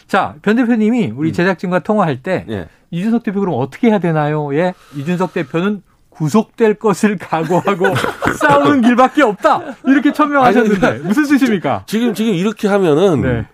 자, 0.07 0.35
변 0.43 0.55
대표님이 0.57 1.13
우리 1.17 1.33
제작진과 1.33 1.81
통화할 1.81 2.23
때 2.23 2.45
예. 2.51 2.69
이준석 2.93 3.23
대표 3.25 3.41
그럼 3.41 3.57
어떻게 3.59 3.89
해야 3.89 3.99
되나요? 3.99 4.55
예, 4.55 4.75
이준석 4.95 5.33
대표는 5.33 5.83
구속될 6.11 6.75
것을 6.75 7.17
각오하고 7.17 7.87
싸우는 8.39 8.83
길밖에 8.83 9.23
없다. 9.23 9.63
이렇게 9.87 10.13
천명하셨는데 10.13 10.87
아니, 10.87 10.99
무슨 11.01 11.25
뜻입니까? 11.27 11.85
지금 11.87 12.13
지금 12.13 12.35
이렇게 12.35 12.69
하면은 12.69 13.23
네. 13.23 13.47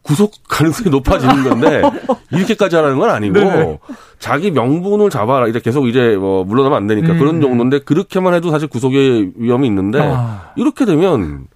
구속 0.00 0.32
가능성이 0.48 0.88
높아지는 0.90 1.44
건데 1.44 1.82
이렇게까지 2.32 2.74
하라는 2.76 2.98
건 2.98 3.10
아니고 3.10 3.34
네네. 3.34 3.78
자기 4.18 4.50
명분을 4.50 5.10
잡아라. 5.10 5.46
이제 5.48 5.60
계속 5.60 5.86
이제 5.86 6.16
뭐 6.16 6.44
물러나면 6.44 6.76
안 6.78 6.86
되니까 6.86 7.12
음. 7.12 7.18
그런 7.18 7.40
정도인데 7.42 7.80
그렇게만 7.80 8.32
해도 8.32 8.50
사실 8.50 8.68
구속의 8.68 9.32
위험이 9.36 9.66
있는데 9.68 10.00
아. 10.02 10.52
이렇게 10.56 10.86
되면 10.86 11.46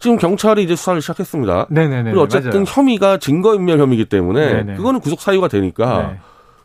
지금 0.00 0.16
경찰이 0.18 0.64
이제 0.64 0.74
수사를 0.74 1.00
시작했습니다. 1.00 1.68
네네네. 1.70 2.10
그리고 2.10 2.22
어쨌든 2.22 2.50
맞아요. 2.50 2.64
혐의가 2.66 3.18
증거인멸 3.18 3.78
혐의이기 3.78 4.06
때문에 4.06 4.54
네네. 4.54 4.76
그거는 4.76 4.98
구속 5.00 5.20
사유가 5.20 5.46
되니까 5.46 6.08
네. 6.12 6.18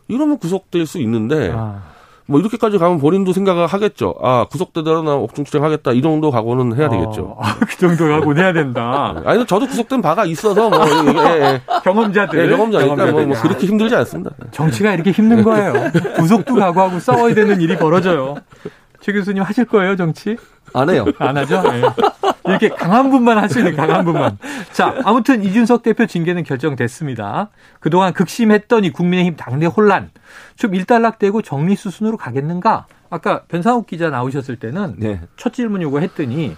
이러면 0.08 0.38
구속될 0.38 0.86
수 0.86 1.00
있는데 1.00 1.52
아. 1.54 1.82
뭐 2.26 2.40
이렇게까지 2.40 2.78
가면 2.78 3.00
본인도 3.00 3.34
생각을 3.34 3.68
하겠죠. 3.68 4.16
아 4.22 4.46
구속되더라 4.50 5.02
나 5.02 5.16
옥중 5.16 5.44
추정하겠다 5.44 5.92
이 5.92 6.02
정도 6.02 6.32
각오는 6.32 6.78
해야 6.78 6.88
되겠죠. 6.90 7.36
어, 7.38 7.40
아, 7.42 7.56
그 7.60 7.78
정도 7.78 8.06
하고 8.14 8.36
해야 8.36 8.54
된다. 8.54 9.22
아니 9.26 9.46
저도 9.46 9.68
구속된 9.68 10.02
바가 10.02 10.26
있어서 10.26 10.70
뭐 10.70 10.80
예, 10.88 11.42
예. 11.42 11.62
경험자들. 11.84 12.46
예, 12.46 12.50
경험자니까 12.50 13.12
뭐, 13.12 13.26
뭐. 13.26 13.42
그렇게 13.42 13.68
힘들지 13.68 13.96
않습니다. 13.96 14.32
정치가 14.52 14.94
이렇게 14.94 15.12
힘든 15.12 15.44
거예요. 15.44 15.74
구속도 16.16 16.56
각오하고 16.56 17.00
싸워야 17.00 17.34
되는 17.34 17.60
일이 17.60 17.78
벌어져요. 17.78 18.36
최 19.02 19.12
교수님 19.12 19.44
하실 19.44 19.66
거예요, 19.66 19.98
정치? 19.98 20.38
안 20.74 20.90
해요. 20.90 21.06
안 21.20 21.36
하죠? 21.38 21.62
네. 21.62 21.82
이렇게 22.46 22.70
강한 22.70 23.10
분만 23.10 23.38
할 23.38 23.50
수 23.50 23.60
있는 23.60 23.76
강한 23.76 24.04
분만. 24.06 24.38
자, 24.72 25.00
아무튼 25.04 25.44
이준석 25.44 25.84
대표 25.84 26.06
징계는 26.06 26.44
결정됐습니다. 26.44 27.50
그동안 27.80 28.14
극심했던 28.14 28.84
이 28.86 28.90
국민의힘 28.92 29.36
당내 29.36 29.66
혼란 29.66 30.12
좀 30.56 30.74
일단락되고 30.76 31.42
정리 31.42 31.76
수순으로 31.76 32.18
가겠는가? 32.18 32.88
아까 33.10 33.44
변상욱 33.44 33.86
기자 33.86 34.10
나오셨을 34.10 34.58
때는 34.58 34.96
네. 34.98 35.22
첫 35.38 35.54
질문 35.54 35.82
요거 35.84 36.00
했더니 36.00 36.56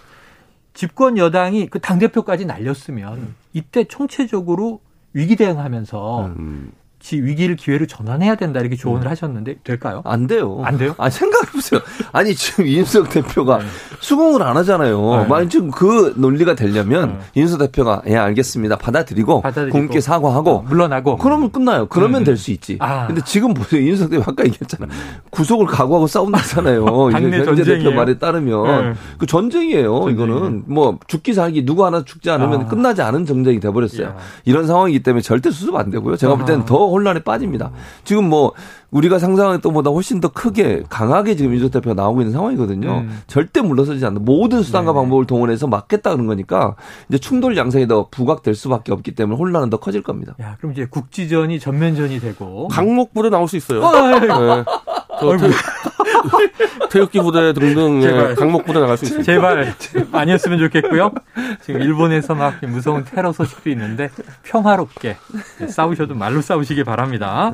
집권 0.73 1.17
여당이 1.17 1.67
그 1.67 1.79
당대표까지 1.79 2.45
날렸으면 2.45 3.35
이때 3.53 3.83
총체적으로 3.83 4.79
위기 5.13 5.35
대응하면서 5.35 6.25
음. 6.27 6.71
지 7.05 7.21
위기를 7.21 7.55
기회로 7.55 7.85
전환해야 7.85 8.35
된다 8.35 8.59
이렇게 8.59 8.75
조언을 8.75 9.09
하셨는데 9.09 9.57
될까요? 9.63 10.01
안 10.05 10.25
돼요. 10.27 10.61
안 10.65 10.77
돼요? 10.77 10.95
아 10.97 11.09
생각해 11.09 11.51
보세요. 11.51 11.79
아니 12.11 12.33
지금 12.33 12.65
이준석 12.65 13.09
대표가 13.09 13.59
네. 13.59 13.65
수긍을 13.99 14.41
안 14.41 14.57
하잖아요. 14.57 15.17
네. 15.21 15.27
만약 15.27 15.49
지금 15.49 15.69
그 15.69 16.13
논리가 16.17 16.55
되려면 16.55 17.19
네. 17.19 17.19
이준석 17.35 17.59
대표가 17.59 18.01
예 18.07 18.15
알겠습니다. 18.15 18.77
받아들이고, 18.77 19.41
받아들이고. 19.41 19.71
국민께 19.71 20.01
사과하고 20.01 20.49
어, 20.49 20.61
물러나고 20.63 21.17
그러면 21.17 21.51
끝나요. 21.51 21.85
그러면 21.87 22.21
음. 22.21 22.25
될수 22.25 22.51
있지. 22.51 22.77
아. 22.79 23.07
근데 23.07 23.21
지금 23.23 23.53
보세요. 23.53 23.81
이준석 23.81 24.09
대표 24.09 24.23
아까 24.25 24.43
얘기했잖아. 24.43 24.87
구속을 25.29 25.67
각오하고 25.67 26.07
싸운다잖아요. 26.07 26.85
당내 27.11 27.37
현재 27.43 27.63
대표. 27.63 27.91
말에 27.91 28.17
따르면 28.17 28.65
네. 28.65 28.93
그 29.17 29.25
전쟁이에요. 29.25 29.65
전쟁이에요. 29.65 30.09
이거는 30.09 30.63
뭐 30.67 30.97
죽기 31.07 31.33
살기 31.33 31.65
누구 31.65 31.85
하나 31.85 32.03
죽지 32.03 32.29
않으면 32.29 32.61
아. 32.61 32.65
끝나지 32.67 33.01
않은 33.01 33.25
전쟁이 33.25 33.59
돼버렸어요. 33.59 34.07
야. 34.07 34.15
이런 34.45 34.67
상황이기 34.67 35.03
때문에 35.03 35.21
절대 35.21 35.51
수습 35.51 35.75
안 35.75 35.89
되고요. 35.91 36.17
제가 36.17 36.35
볼 36.35 36.45
때는. 36.45 36.65
더 36.65 36.77
혼란에 36.95 37.19
빠집니다. 37.19 37.71
지금 38.03 38.29
뭐 38.29 38.53
우리가 38.91 39.19
상상했던 39.19 39.73
것보다 39.73 39.89
훨씬 39.89 40.21
더 40.21 40.29
크게 40.29 40.83
강하게 40.89 41.35
지금 41.35 41.53
이준석 41.53 41.73
대표가 41.73 42.01
나오고 42.01 42.21
있는 42.21 42.31
상황이거든요. 42.31 42.99
음. 42.99 43.21
절대 43.27 43.61
물러서지 43.61 44.05
않는 44.05 44.23
모든 44.23 44.63
수단과 44.63 44.93
네네. 44.93 45.01
방법을 45.01 45.25
동원해서 45.25 45.67
막겠다 45.67 46.11
그런 46.11 46.27
거니까 46.27 46.75
이제 47.09 47.17
충돌 47.17 47.57
양상이 47.57 47.87
더 47.87 48.07
부각될 48.09 48.55
수밖에 48.55 48.93
없기 48.93 49.13
때문에 49.13 49.37
혼란은 49.37 49.69
더 49.69 49.77
커질 49.77 50.01
겁니다. 50.01 50.35
야, 50.41 50.55
그럼 50.59 50.71
이제 50.71 50.85
국지전이 50.85 51.59
전면전이 51.59 52.21
되고 52.21 52.69
강목부대 52.69 53.29
나올 53.29 53.47
수 53.47 53.57
있어요. 53.57 53.85
아이고. 53.85 54.25
예. 54.27 54.63
저 54.67 55.04
태, 55.19 55.49
태극기 56.89 57.19
부대 57.19 57.53
등등 57.53 58.01
예, 58.03 58.07
제발. 58.07 58.35
강목 58.35 58.65
부대 58.65 58.79
나갈 58.79 58.97
수 58.97 59.05
있습니다. 59.05 59.25
제발 59.31 59.73
아니었으면 60.11 60.59
좋겠고요. 60.59 61.11
지금 61.61 61.81
일본에서 61.81 62.35
막 62.35 62.55
무서운 62.65 63.03
테러 63.05 63.31
소식도 63.31 63.69
있는데 63.71 64.09
평화롭게 64.43 65.17
싸우셔도 65.67 66.15
말로 66.15 66.41
싸우시기 66.41 66.83
바랍니다. 66.83 67.53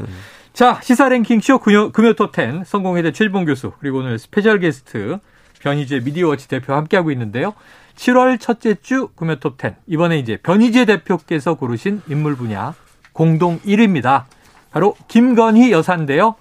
자 0.54 0.80
시사 0.84 1.08
랭킹 1.10 1.40
쇼 1.42 1.60
금요, 1.60 1.92
금요 1.92 2.14
톱10 2.14 2.66
성공회대 2.66 3.12
최진봉 3.14 3.46
교수 3.46 3.72
그리고 3.80 4.00
오늘 4.00 4.20
스페셜 4.20 4.60
게스트 4.60 5.18
변희재 5.62 6.02
미디어워치 6.02 6.48
대표 6.48 6.74
함께하고 6.74 7.12
있는데요. 7.12 7.54
7월 7.96 8.40
첫째 8.40 8.76
주 8.82 9.10
금요 9.16 9.36
톱10 9.36 9.76
이번에 9.88 10.18
이제 10.20 10.38
변희재 10.38 10.86
대표께서 10.86 11.54
고르신 11.54 12.02
인물 12.10 12.36
분야 12.36 12.74
공동 13.14 13.60
1위입니다. 13.60 14.26
바로 14.72 14.96
김건희 15.08 15.72
여사인데요. 15.72 16.36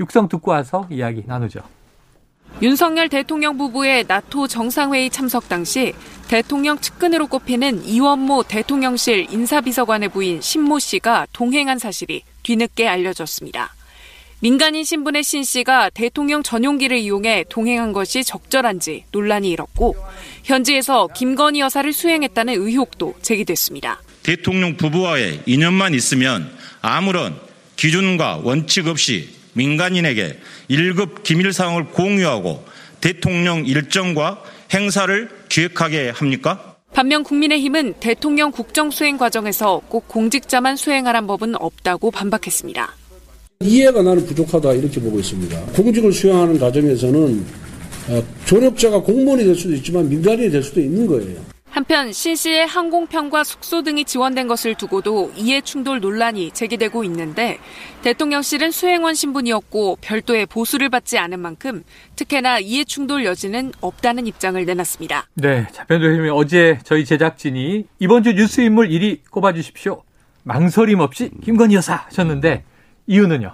육성 0.00 0.28
듣고 0.28 0.50
와서 0.50 0.86
이야기 0.90 1.22
나누죠. 1.26 1.60
윤석열 2.62 3.08
대통령 3.08 3.58
부부의 3.58 4.04
나토 4.06 4.46
정상회의 4.46 5.10
참석 5.10 5.48
당시 5.48 5.92
대통령 6.28 6.78
측근으로 6.78 7.26
꼽히는 7.26 7.84
이원모 7.84 8.44
대통령실 8.44 9.26
인사비서관의 9.30 10.08
부인 10.10 10.40
신모 10.40 10.78
씨가 10.78 11.26
동행한 11.32 11.78
사실이 11.78 12.22
뒤늦게 12.42 12.88
알려졌습니다. 12.88 13.74
민간인 14.40 14.84
신분의 14.84 15.22
신 15.24 15.42
씨가 15.42 15.90
대통령 15.90 16.42
전용기를 16.42 16.98
이용해 16.98 17.46
동행한 17.48 17.92
것이 17.92 18.22
적절한지 18.22 19.04
논란이 19.10 19.50
일었고 19.50 19.96
현지에서 20.44 21.08
김건희 21.08 21.60
여사를 21.60 21.90
수행했다는 21.92 22.54
의혹도 22.54 23.14
제기됐습니다. 23.22 24.02
대통령 24.22 24.76
부부와의 24.76 25.42
인연만 25.46 25.94
있으면 25.94 26.50
아무런 26.82 27.38
기준과 27.76 28.40
원칙 28.44 28.86
없이 28.86 29.30
민간인에게 29.54 30.38
1급 30.70 31.22
기밀 31.22 31.52
사항을 31.52 31.86
공유하고 31.86 32.64
대통령 33.00 33.66
일정과 33.66 34.42
행사를 34.72 35.28
기획하게 35.48 36.10
합니까? 36.10 36.76
반면 36.92 37.24
국민의힘은 37.24 37.94
대통령 37.98 38.52
국정 38.52 38.90
수행 38.90 39.18
과정에서 39.18 39.82
꼭 39.88 40.06
공직자만 40.08 40.76
수행하란 40.76 41.26
법은 41.26 41.56
없다고 41.56 42.10
반박했습니다. 42.10 42.94
이해가 43.62 44.02
나는 44.02 44.24
부족하다 44.26 44.74
이렇게 44.74 45.00
보고 45.00 45.18
있습니다. 45.18 45.60
공직을 45.72 46.12
수행하는 46.12 46.58
과정에서는 46.58 47.44
어, 48.08 48.22
조력자가 48.44 49.00
공무원이 49.00 49.44
될 49.44 49.54
수도 49.54 49.74
있지만 49.74 50.08
민간인이 50.08 50.50
될 50.50 50.62
수도 50.62 50.80
있는 50.80 51.06
거예요. 51.06 51.53
한편 51.74 52.12
신 52.12 52.36
씨의 52.36 52.68
항공편과 52.68 53.42
숙소 53.42 53.82
등이 53.82 54.04
지원된 54.04 54.46
것을 54.46 54.76
두고도 54.76 55.32
이해 55.34 55.60
충돌 55.60 55.98
논란이 55.98 56.52
제기되고 56.52 57.02
있는데 57.02 57.58
대통령실은 58.02 58.70
수행원 58.70 59.14
신분이었고 59.14 59.98
별도의 60.00 60.46
보수를 60.46 60.88
받지 60.88 61.18
않은 61.18 61.40
만큼 61.40 61.82
특혜나 62.14 62.60
이해 62.60 62.84
충돌 62.84 63.24
여지는 63.24 63.72
없다는 63.80 64.28
입장을 64.28 64.64
내놨습니다. 64.64 65.26
네, 65.34 65.66
자변도님이 65.72 66.30
어제 66.30 66.78
저희 66.84 67.04
제작진이 67.04 67.86
이번 67.98 68.22
주 68.22 68.34
뉴스 68.34 68.60
인물 68.60 68.88
1위 68.90 69.28
꼽아주십시오. 69.32 70.04
망설임 70.44 71.00
없이 71.00 71.32
김건희 71.42 71.74
여사 71.74 72.04
하셨는데 72.06 72.62
이유는요? 73.08 73.52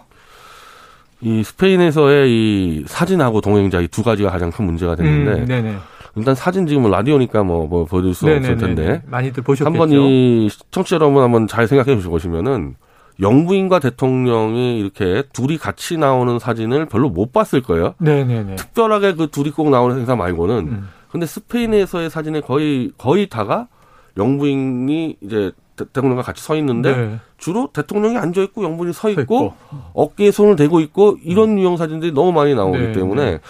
이 1.23 1.43
스페인에서의 1.43 2.31
이 2.31 2.85
사진하고 2.87 3.41
동행자 3.41 3.81
이 3.81 3.89
두 3.89 4.03
가지가 4.03 4.31
가장 4.31 4.51
큰 4.51 4.67
문제가 4.67 4.95
됐는데 4.95 5.41
음, 5.41 5.47
네네. 5.47 5.77
일단 6.17 6.35
사진 6.35 6.67
지금 6.67 6.91
라디오니까 6.91 7.43
뭐, 7.43 7.67
뭐 7.67 7.85
보여줄 7.85 8.15
수 8.15 8.27
네네네네. 8.27 8.53
없을 8.53 8.67
텐데 8.67 9.03
많이들 9.07 9.43
보셨겠죠. 9.43 9.67
한번 9.67 9.91
이 9.91 10.49
청취자 10.71 10.97
여러분 10.97 11.23
한번 11.23 11.47
잘 11.47 11.69
생각해 11.69 12.01
보시면은 12.01 12.75
영부인과 13.21 13.79
대통령이 13.81 14.81
이렇게 14.81 15.23
둘이 15.33 15.59
같이 15.59 15.99
나오는 15.99 16.39
사진을 16.39 16.87
별로 16.87 17.11
못 17.11 17.33
봤을 17.33 17.61
거예요. 17.61 17.95
네네네. 17.99 18.57
특별하게 18.57 19.15
그 19.15 19.29
둘이 19.29 19.51
꼭 19.51 19.71
나오는 19.71 19.97
행사 19.97 20.17
말고는 20.17 20.57
음. 20.57 20.89
근데 21.11 21.27
스페인에서의 21.27 22.09
사진에 22.09 22.41
거의 22.41 22.93
거의 22.97 23.29
다가 23.29 23.69
영부인이 24.17 25.17
이제 25.21 25.53
대통령과 25.77 26.23
같이 26.23 26.43
서 26.43 26.57
있는데 26.57 26.97
네. 26.97 27.19
주로 27.39 27.71
대통령이 27.73 28.17
앉아 28.19 28.43
있고 28.43 28.65
영부인이 28.65 28.93
서 28.93 29.09
있고, 29.11 29.23
있고. 29.23 29.55
어깨에 29.95 30.31
손을 30.31 30.57
대고 30.57 30.81
있고 30.81 31.17
이런 31.25 31.59
유형 31.59 31.77
사진들이 31.77 32.13
너무 32.13 32.33
많이 32.33 32.55
나오기 32.55 32.79
네, 32.79 32.93
때문에 32.93 33.31
네. 33.33 33.41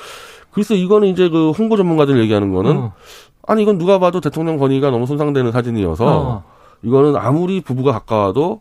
그래서 0.52 0.74
이거는 0.74 1.08
이제 1.08 1.28
그 1.28 1.50
홍보 1.50 1.76
전문가들 1.76 2.18
얘기하는 2.20 2.52
거는 2.52 2.76
어. 2.76 2.92
아니 3.46 3.62
이건 3.62 3.78
누가 3.78 3.98
봐도 3.98 4.20
대통령 4.20 4.58
권위가 4.58 4.90
너무 4.90 5.06
손상되는 5.06 5.52
사진이어서 5.52 6.06
어. 6.06 6.44
이거는 6.82 7.16
아무리 7.16 7.60
부부가 7.60 7.92
가까워도 7.92 8.60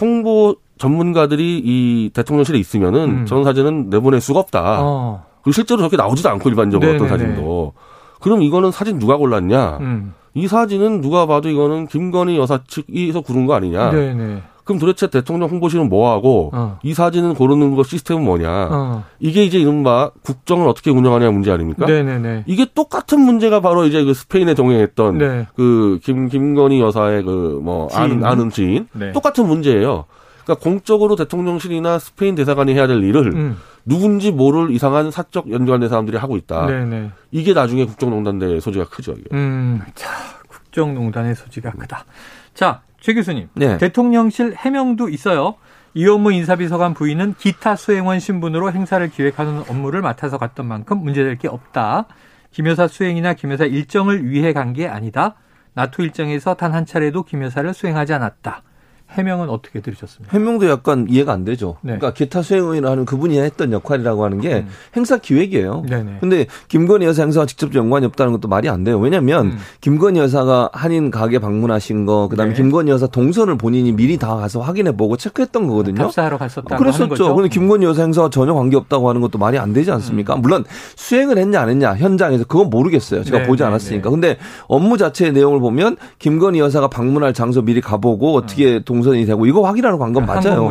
홍보 0.00 0.56
전문가들이 0.78 1.60
이 1.64 2.10
대통령실에 2.14 2.58
있으면은 2.58 3.00
음. 3.02 3.26
저런 3.26 3.44
사진은 3.44 3.90
내보낼 3.90 4.20
수가 4.20 4.40
없다. 4.40 4.78
어. 4.80 5.24
그리고 5.42 5.52
실제로 5.52 5.78
저렇게 5.78 5.96
나오지도 5.96 6.28
않고 6.30 6.48
일반적으로 6.48 6.94
어떤 6.94 7.08
네네네. 7.08 7.24
사진도. 7.24 7.72
그럼 8.20 8.42
이거는 8.42 8.70
사진 8.70 8.98
누가 8.98 9.16
골랐냐? 9.16 9.78
음. 9.80 10.14
이 10.34 10.46
사진은 10.46 11.00
누가 11.00 11.26
봐도 11.26 11.48
이거는 11.48 11.86
김건희 11.88 12.36
여사 12.36 12.60
측에서 12.66 13.20
고른 13.22 13.46
거 13.46 13.54
아니냐? 13.54 13.90
네네. 13.90 14.42
그럼 14.68 14.78
도대체 14.78 15.06
대통령 15.06 15.48
홍보실은 15.48 15.88
뭐 15.88 16.12
하고 16.12 16.50
어. 16.52 16.78
이 16.82 16.92
사진은 16.92 17.32
고르는 17.36 17.74
거 17.74 17.82
시스템은 17.84 18.22
뭐냐? 18.22 18.68
어. 18.70 19.04
이게 19.18 19.42
이제 19.42 19.58
이른바 19.58 20.10
국정을 20.22 20.68
어떻게 20.68 20.90
운영하냐 20.90 21.30
문제 21.30 21.50
아닙니까? 21.50 21.86
네네네. 21.86 22.44
이게 22.46 22.66
똑같은 22.74 23.18
문제가 23.18 23.60
바로 23.60 23.86
이제 23.86 24.04
그 24.04 24.12
스페인에 24.12 24.52
동행했던 24.52 25.16
네. 25.18 25.46
그김 25.56 26.28
김건희 26.28 26.80
여사의 26.82 27.22
그 27.22 27.60
뭐 27.62 27.88
아는. 27.94 28.22
아는 28.26 28.50
지인 28.50 28.88
네. 28.92 29.12
똑같은 29.12 29.46
문제예요. 29.48 30.04
그러니까 30.44 30.62
공적으로 30.62 31.16
대통령실이나 31.16 31.98
스페인 31.98 32.34
대사관이 32.34 32.74
해야 32.74 32.86
될 32.86 33.02
일을 33.02 33.32
음. 33.34 33.56
누군지 33.86 34.30
모를 34.30 34.70
이상한 34.70 35.10
사적 35.10 35.50
연관된 35.50 35.88
사람들이 35.88 36.18
하고 36.18 36.36
있다. 36.36 36.66
네네. 36.66 37.10
이게 37.30 37.54
나중에 37.54 37.86
국정농단의 37.86 38.60
소지가 38.60 38.84
크죠. 38.84 39.12
이게. 39.12 39.24
음, 39.32 39.80
자, 39.94 40.10
국정농단의 40.46 41.34
소지가 41.36 41.70
크다. 41.70 42.04
자, 42.52 42.82
최 43.00 43.14
교수님. 43.14 43.48
네. 43.54 43.78
대통령실 43.78 44.54
해명도 44.56 45.08
있어요. 45.08 45.54
이원무 45.94 46.32
인사비서관 46.32 46.94
부인은 46.94 47.34
기타 47.38 47.74
수행원 47.76 48.20
신분으로 48.20 48.72
행사를 48.72 49.06
기획하는 49.08 49.62
업무를 49.68 50.02
맡아서 50.02 50.38
갔던 50.38 50.66
만큼 50.66 50.98
문제될 51.02 51.38
게 51.38 51.48
없다. 51.48 52.06
김 52.50 52.66
여사 52.66 52.86
수행이나 52.88 53.34
김 53.34 53.50
여사 53.52 53.64
일정을 53.64 54.28
위해 54.28 54.52
간 54.52 54.72
게 54.72 54.86
아니다. 54.88 55.34
나토 55.74 56.02
일정에서 56.02 56.54
단 56.54 56.74
한 56.74 56.84
차례도 56.86 57.22
김 57.24 57.42
여사를 57.42 57.72
수행하지 57.72 58.12
않았다. 58.14 58.62
해명은 59.10 59.48
어떻게 59.48 59.80
들으셨습니까? 59.80 60.36
해명도 60.36 60.68
약간 60.68 61.06
이해가 61.08 61.32
안 61.32 61.44
되죠. 61.44 61.76
네. 61.80 61.96
그러니까 61.96 62.12
기타 62.12 62.42
수행원이라 62.42 62.90
하는 62.90 63.04
그분이 63.06 63.38
했던 63.38 63.72
역할이라고 63.72 64.24
하는 64.24 64.40
게 64.40 64.56
음. 64.56 64.68
행사 64.94 65.16
기획이에요. 65.16 65.84
네네. 65.88 66.18
근데 66.20 66.46
김건희 66.68 67.06
여사 67.06 67.22
행사와 67.22 67.46
직접 67.46 67.74
연관이 67.74 68.04
없다는 68.04 68.32
것도 68.32 68.48
말이 68.48 68.68
안 68.68 68.84
돼요. 68.84 68.98
왜냐하면 68.98 69.46
음. 69.46 69.58
김건희 69.80 70.20
여사가 70.20 70.70
한인 70.74 71.10
가게 71.10 71.38
방문하신 71.38 72.04
거, 72.04 72.28
그다음에 72.28 72.52
네. 72.52 72.56
김건희 72.56 72.90
여사 72.90 73.06
동선을 73.06 73.56
본인이 73.56 73.92
미리 73.92 74.18
다 74.18 74.36
가서 74.36 74.60
확인해 74.60 74.92
보고 74.92 75.16
체크했던 75.16 75.66
거거든요. 75.66 75.96
답사하러 75.96 76.36
갔었다고 76.36 76.74
하는 76.74 76.92
그랬었죠. 76.92 77.34
근데 77.34 77.48
김건희 77.48 77.86
여사 77.86 78.02
행사와 78.02 78.28
전혀 78.28 78.52
관계 78.52 78.76
없다고 78.76 79.08
하는 79.08 79.22
것도 79.22 79.38
말이 79.38 79.58
안 79.58 79.72
되지 79.72 79.90
않습니까? 79.90 80.36
물론 80.36 80.64
수행을 80.96 81.38
했냐 81.38 81.62
안 81.62 81.70
했냐 81.70 81.94
현장에서 81.94 82.44
그건 82.44 82.68
모르겠어요. 82.68 83.24
제가 83.24 83.38
네, 83.38 83.46
보지 83.46 83.62
네, 83.62 83.68
않았으니까. 83.68 84.10
근데 84.10 84.36
업무 84.66 84.98
자체의 84.98 85.32
내용을 85.32 85.60
보면 85.60 85.96
김건희 86.18 86.58
여사가 86.58 86.88
방문할 86.88 87.32
장소 87.32 87.62
미리 87.62 87.80
가보고 87.80 88.34
어떻게 88.36 88.80
동 88.80 88.97
선이 89.02 89.24
되고 89.26 89.46
이거 89.46 89.62
확인하러 89.62 89.96
간 89.98 90.12
건 90.12 90.24
맞아요. 90.26 90.66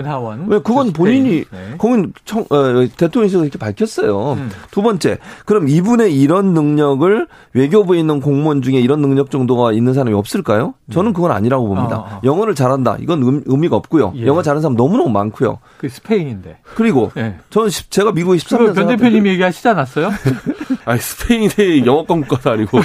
왜 0.48 0.60
그건. 0.60 0.92
본인이 0.94 1.44
네. 1.52 1.76
거긴 1.78 2.12
청, 2.26 2.42
어, 2.50 2.86
대통령실에서 2.98 3.44
이렇게 3.44 3.58
밝혔어요. 3.60 4.34
음. 4.34 4.50
두 4.72 4.82
번째, 4.82 5.18
그럼 5.46 5.68
이분의 5.70 6.20
이런 6.20 6.54
능력을 6.54 7.28
외교부에 7.54 8.00
있는 8.00 8.20
공무원 8.20 8.62
중에 8.62 8.76
이런 8.80 9.02
능력 9.02 9.30
정도가 9.30 9.74
있는 9.74 9.94
사람이 9.94 10.14
없을까요? 10.16 10.74
저는 10.92 11.14
그건 11.14 11.32
아니라고 11.32 11.68
봅니다. 11.68 11.98
어, 11.98 12.08
어. 12.16 12.22
영어를 12.24 12.56
잘한다. 12.56 12.98
이건 13.00 13.22
음, 13.24 13.44
의미가 13.46 13.76
없고요. 13.76 14.14
예. 14.16 14.26
영어 14.26 14.42
잘하는 14.42 14.62
사람 14.62 14.76
너무너무 14.76 15.10
많고요. 15.10 15.60
그 15.78 15.88
스페인인데. 15.90 16.58
그리고 16.76 17.12
네. 17.16 17.38
저는 17.50 17.70
십- 17.70 17.92
제가 17.92 18.12
미국에 18.12 18.38
그거 18.38 18.58
13년 18.58 18.76
변 18.76 18.88
대표님 18.88 19.28
얘기하시지 19.28 19.68
않았어요? 19.68 20.10
아니 20.86 21.00
스페인에 21.00 21.86
영어권 21.86 22.22
국가도 22.22 22.52
아니고 22.52 22.80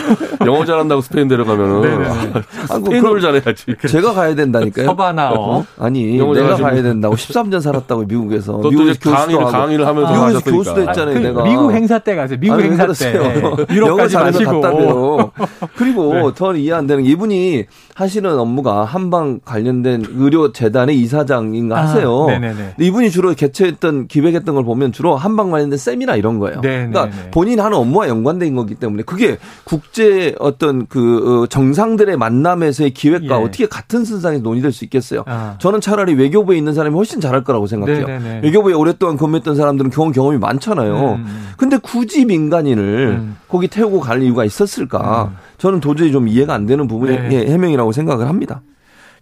영어 0.44 0.64
잘한다고 0.64 1.00
스페인 1.02 1.28
데려가면은. 1.28 2.32
아, 2.68 2.74
스페인어를 2.74 3.20
잘해야지. 3.20 3.76
제가 3.88 4.12
가야 4.12 4.34
된다니까요. 4.34 4.86
서바나 4.86 5.31
어. 5.38 5.64
아니, 5.78 6.18
영어 6.18 6.34
내가. 6.34 6.56
가야 6.56 6.82
된다고 6.82 7.14
13년 7.14 7.60
살았다고 7.60 8.04
미국에서. 8.04 8.58
미국에서 8.58 8.98
강의를. 9.00 9.44
강의를 9.44 9.86
하면서 9.86 10.12
미국에서 10.12 10.36
하셨으니까. 10.38 10.56
교수도 10.56 10.80
했잖아요, 10.88 11.14
그 11.14 11.18
내가. 11.20 11.42
미국 11.44 11.72
행사 11.72 11.98
때 11.98 12.14
가세요. 12.14 12.38
미국 12.40 12.54
아니, 12.54 12.62
왜 12.64 12.68
행사? 12.70 12.86
때. 12.86 13.12
유럽 13.74 13.88
영어 13.88 13.96
가지 13.96 14.12
잘해서 14.14 14.38
마시고. 14.38 15.30
그리고 15.76 16.14
네. 16.14 16.34
저는 16.34 16.60
이해 16.60 16.72
안 16.72 16.86
되는 16.86 17.02
게 17.04 17.10
이분이 17.10 17.66
하시는 17.94 18.38
업무가 18.38 18.84
한방 18.84 19.40
관련된 19.44 20.04
의료 20.14 20.52
재단의 20.52 20.98
이사장인가 21.00 21.78
아, 21.78 21.82
하세요. 21.82 22.26
네네네. 22.26 22.74
이분이 22.80 23.10
주로 23.10 23.34
개최했던 23.34 24.06
기획했던 24.08 24.54
걸 24.54 24.64
보면 24.64 24.92
주로 24.92 25.16
한방 25.16 25.50
관련된 25.50 25.78
세미나 25.78 26.16
이런 26.16 26.38
거예요. 26.38 26.60
네네네. 26.60 26.90
그러니까 26.90 27.16
본인 27.30 27.60
하는 27.60 27.76
업무와 27.76 28.08
연관된 28.08 28.54
거기 28.54 28.74
때문에 28.74 29.02
그게 29.02 29.38
국제 29.64 30.34
어떤 30.38 30.86
그 30.86 31.42
어, 31.42 31.46
정상들의 31.46 32.16
만남에서의 32.16 32.92
기획과 32.92 33.40
예. 33.40 33.44
어떻게 33.44 33.66
같은 33.66 34.04
선상에서 34.04 34.42
논의될 34.42 34.72
수 34.72 34.84
있겠어요. 34.84 35.24
아. 35.26 35.56
저는 35.58 35.80
차라리 35.80 36.14
외교부에 36.14 36.56
있는 36.56 36.74
사람이 36.74 36.94
훨씬 36.94 37.20
잘할 37.20 37.44
거라고 37.44 37.66
생각해요. 37.66 38.06
네네네. 38.06 38.40
외교부에 38.42 38.74
오랫동안 38.74 39.16
근무했던 39.16 39.56
사람들은 39.56 39.90
경험 39.90 40.12
경험이 40.12 40.38
많잖아요. 40.38 41.14
음. 41.14 41.52
근데 41.56 41.76
굳이 41.76 42.24
민간인을 42.24 43.18
음. 43.20 43.36
거기 43.48 43.68
태우고 43.68 44.00
갈 44.00 44.22
이유가 44.22 44.44
있었을까? 44.44 45.32
저는 45.58 45.80
도저히 45.80 46.10
좀 46.10 46.26
이해가 46.26 46.54
안 46.54 46.66
되는 46.66 46.88
부분의 46.88 47.28
네. 47.28 47.46
해명이라고 47.46 47.81
생각을 47.90 48.28
합니다. 48.28 48.62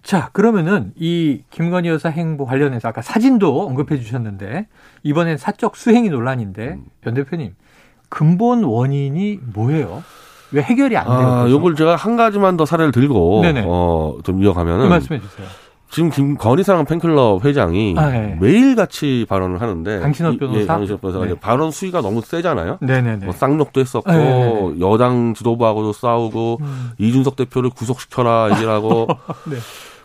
자, 0.03 0.31
그러면은 0.33 0.93
이 0.97 1.43
김건희 1.51 1.89
여사 1.89 2.09
행보 2.09 2.45
관련해서 2.47 2.89
아까 2.89 3.03
사진도 3.03 3.67
언급해 3.67 3.99
주셨는데 3.99 4.67
이번엔 5.03 5.37
사적 5.37 5.77
수행이 5.77 6.11
논란인데 6.11 6.79
변 7.01 7.15
대표님 7.15 7.55
근본 8.09 8.65
원인이 8.65 9.41
뭐예요? 9.55 10.03
왜 10.53 10.63
해결이 10.63 10.97
안 10.97 11.07
돼요? 11.07 11.17
아? 11.17 11.51
요걸 11.51 11.77
제가 11.77 11.97
한 11.97 12.17
가지만 12.17 12.57
더 12.57 12.67
사례를 12.67 12.93
들고 12.93 13.41
네네. 13.43 13.65
어, 13.67 14.19
좀그 14.25 14.45
이어가면은 14.45 14.89
말씀해 14.89 15.21
주세요. 15.21 15.47
지금 15.91 16.09
김건희사랑 16.11 16.85
팬클럽 16.85 17.45
회장이 17.45 17.95
아, 17.99 18.11
네. 18.11 18.39
매일 18.41 18.77
같이 18.77 19.27
발언을 19.29 19.61
하는데 19.61 19.99
강신업 19.99 20.35
이- 20.35 20.39
변호사? 20.39 20.61
예, 20.61 20.67
강신업 20.67 21.01
변호사가 21.01 21.27
네. 21.27 21.35
발언 21.41 21.71
수위가 21.73 22.01
너무 22.01 22.21
세잖아요. 22.21 22.79
네네네. 22.81 23.25
뭐 23.27 23.35
쌍욕도 23.35 23.81
했었고 23.81 24.11
네. 24.13 24.75
여당 24.81 25.35
지도부하고도 25.35 25.93
싸우고 25.93 26.59
음. 26.61 26.91
이준석 26.99 27.35
대표를 27.37 27.71
구속시켜라 27.71 28.61
이라고 28.61 29.09
네. 29.51 29.57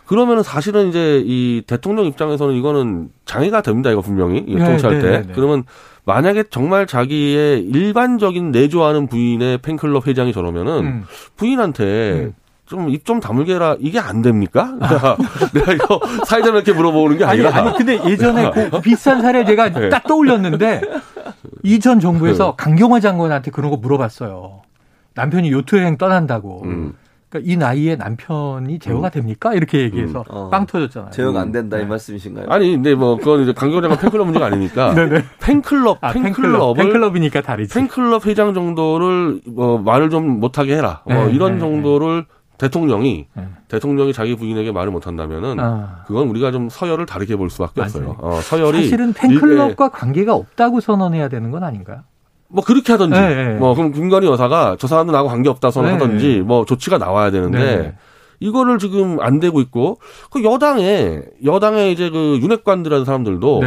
그러면은 0.06 0.42
사실은 0.42 0.88
이제 0.88 1.22
이 1.24 1.62
대통령 1.66 2.04
입장에서는 2.06 2.54
이거는 2.54 3.08
장애가 3.24 3.62
됩니다. 3.62 3.90
이거 3.90 4.00
분명히 4.00 4.38
이거 4.46 4.58
네, 4.60 4.64
통치할 4.66 5.00
때 5.00 5.06
네, 5.06 5.10
네, 5.20 5.26
네. 5.26 5.32
그러면 5.34 5.64
만약에 6.04 6.44
정말 6.50 6.86
자기의 6.86 7.62
일반적인 7.64 8.52
내조하는 8.52 9.08
부인의 9.08 9.58
팬클럽 9.58 10.06
회장이 10.06 10.32
저러면은 10.32 10.72
음. 10.84 11.04
부인한테 11.36 12.32
좀 12.66 12.88
입 12.90 13.04
좀 13.04 13.20
다물게 13.20 13.54
해라 13.54 13.76
이게 13.78 13.98
안 14.00 14.22
됩니까? 14.22 14.74
내가 15.54 15.72
이거 15.72 16.00
사회자 16.26 16.48
이렇게 16.50 16.72
물어보는 16.72 17.18
게 17.18 17.24
아니, 17.24 17.44
아니라 17.44 17.62
아니, 17.62 17.76
근데 17.76 18.00
예전에 18.04 18.50
그 18.70 18.80
비슷한 18.80 19.22
사례 19.22 19.44
제가 19.44 19.70
네. 19.70 19.88
딱 19.88 20.04
떠올렸는데, 20.06 20.80
이전 21.62 22.00
정부에서 22.00 22.56
강경화 22.56 23.00
장관한테 23.00 23.50
그런 23.50 23.70
거 23.70 23.76
물어봤어요. 23.76 24.62
남편이 25.14 25.50
요트 25.52 25.76
여행 25.76 25.96
떠난다고. 25.96 26.62
음. 26.64 26.94
그러니까 27.28 27.52
이 27.52 27.56
나이에 27.56 27.96
남편이 27.96 28.78
제어가 28.78 29.08
됩니까? 29.10 29.52
이렇게 29.52 29.80
얘기해서 29.80 30.24
어. 30.28 30.48
빵 30.50 30.64
터졌잖아요. 30.66 31.10
제어가 31.10 31.40
안 31.40 31.50
된다 31.52 31.76
이 31.76 31.80
네. 31.80 31.86
말씀이신가요? 31.86 32.46
아니 32.48 32.70
근데 32.72 32.94
뭐 32.94 33.16
그건 33.16 33.42
이제 33.42 33.52
강경장관 33.52 33.98
팬클럽 33.98 34.26
문제가 34.26 34.46
아니니까 34.46 34.94
네네. 34.94 35.24
팬클럽 35.40 35.98
아, 36.02 36.12
팬클럽. 36.12 36.76
팬클럽이니까 36.76 37.40
다르지. 37.42 37.74
팬클럽 37.74 38.26
회장 38.26 38.54
정도를 38.54 39.40
뭐 39.46 39.78
말을 39.78 40.10
좀 40.10 40.38
못하게 40.40 40.76
해라. 40.76 41.02
뭐 41.04 41.26
네, 41.26 41.32
이런 41.32 41.54
네, 41.54 41.58
정도를 41.60 42.26
대통령이 42.58 43.26
네. 43.34 43.48
대통령이 43.68 44.12
자기 44.12 44.36
부인에게 44.36 44.72
말을 44.72 44.90
못한다면은 44.92 45.60
아. 45.60 46.04
그건 46.06 46.28
우리가 46.28 46.50
좀 46.52 46.68
서열을 46.68 47.06
다르게 47.06 47.36
볼 47.36 47.50
수밖에 47.50 47.80
맞아요. 47.80 48.10
없어요. 48.10 48.16
어, 48.20 48.40
서열이 48.40 48.84
사실은 48.84 49.12
팬클럽과 49.12 49.90
관계가 49.90 50.34
없다고 50.34 50.80
선언해야 50.80 51.28
되는 51.28 51.50
건 51.50 51.64
아닌가요? 51.64 52.00
뭐 52.48 52.62
그렇게 52.64 52.92
하든지 52.92 53.18
네, 53.18 53.34
네. 53.34 53.54
뭐 53.54 53.74
그럼 53.74 53.92
김건희 53.92 54.26
여사가 54.28 54.76
저 54.78 54.86
사람은 54.86 55.10
나하고 55.12 55.28
관계 55.28 55.48
없다 55.48 55.70
선언하든지 55.70 56.28
네. 56.36 56.40
뭐 56.42 56.64
조치가 56.64 56.96
나와야 56.98 57.30
되는데 57.30 57.58
네. 57.58 57.94
이거를 58.40 58.78
지금 58.78 59.18
안 59.20 59.40
되고 59.40 59.60
있고 59.60 59.98
그 60.30 60.44
여당에 60.44 61.22
여당에 61.44 61.90
이제 61.90 62.08
그 62.10 62.38
윤핵관들이라는 62.40 63.04
사람들도. 63.04 63.62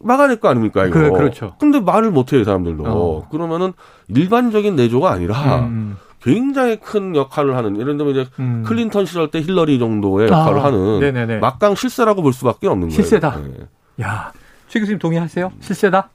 막아낼 0.00 0.36
거 0.38 0.48
아닙니까 0.48 0.86
이거. 0.86 0.94
그- 0.98 1.10
그렇죠. 1.10 1.54
근데 1.58 1.80
말을 1.80 2.12
못해요 2.12 2.40
이 2.40 2.44
사람들도. 2.44 2.84
어. 2.86 3.28
그러면은 3.30 3.72
일반적인 4.08 4.76
내조가 4.76 5.10
아니라 5.10 5.56
음, 5.66 5.96
굉장히 6.22 6.76
큰 6.76 7.14
역할을 7.14 7.56
하는 7.56 7.78
예를 7.80 7.96
들면 7.96 8.14
이제 8.14 8.30
음. 8.40 8.64
클린턴 8.66 9.06
시절 9.06 9.30
때 9.30 9.40
힐러리 9.40 9.78
정도의 9.78 10.28
역할을 10.28 10.60
아, 10.60 10.64
하는 10.64 11.00
네네네. 11.00 11.38
막강 11.38 11.74
실세라고 11.74 12.22
볼 12.22 12.32
수밖에 12.32 12.66
없는 12.66 12.88
거예요. 12.88 12.94
실세다. 12.94 13.36
네. 13.36 14.04
야, 14.04 14.32
최 14.68 14.80
교수님 14.80 14.98
동의하세요? 14.98 15.52
실세다? 15.60 16.10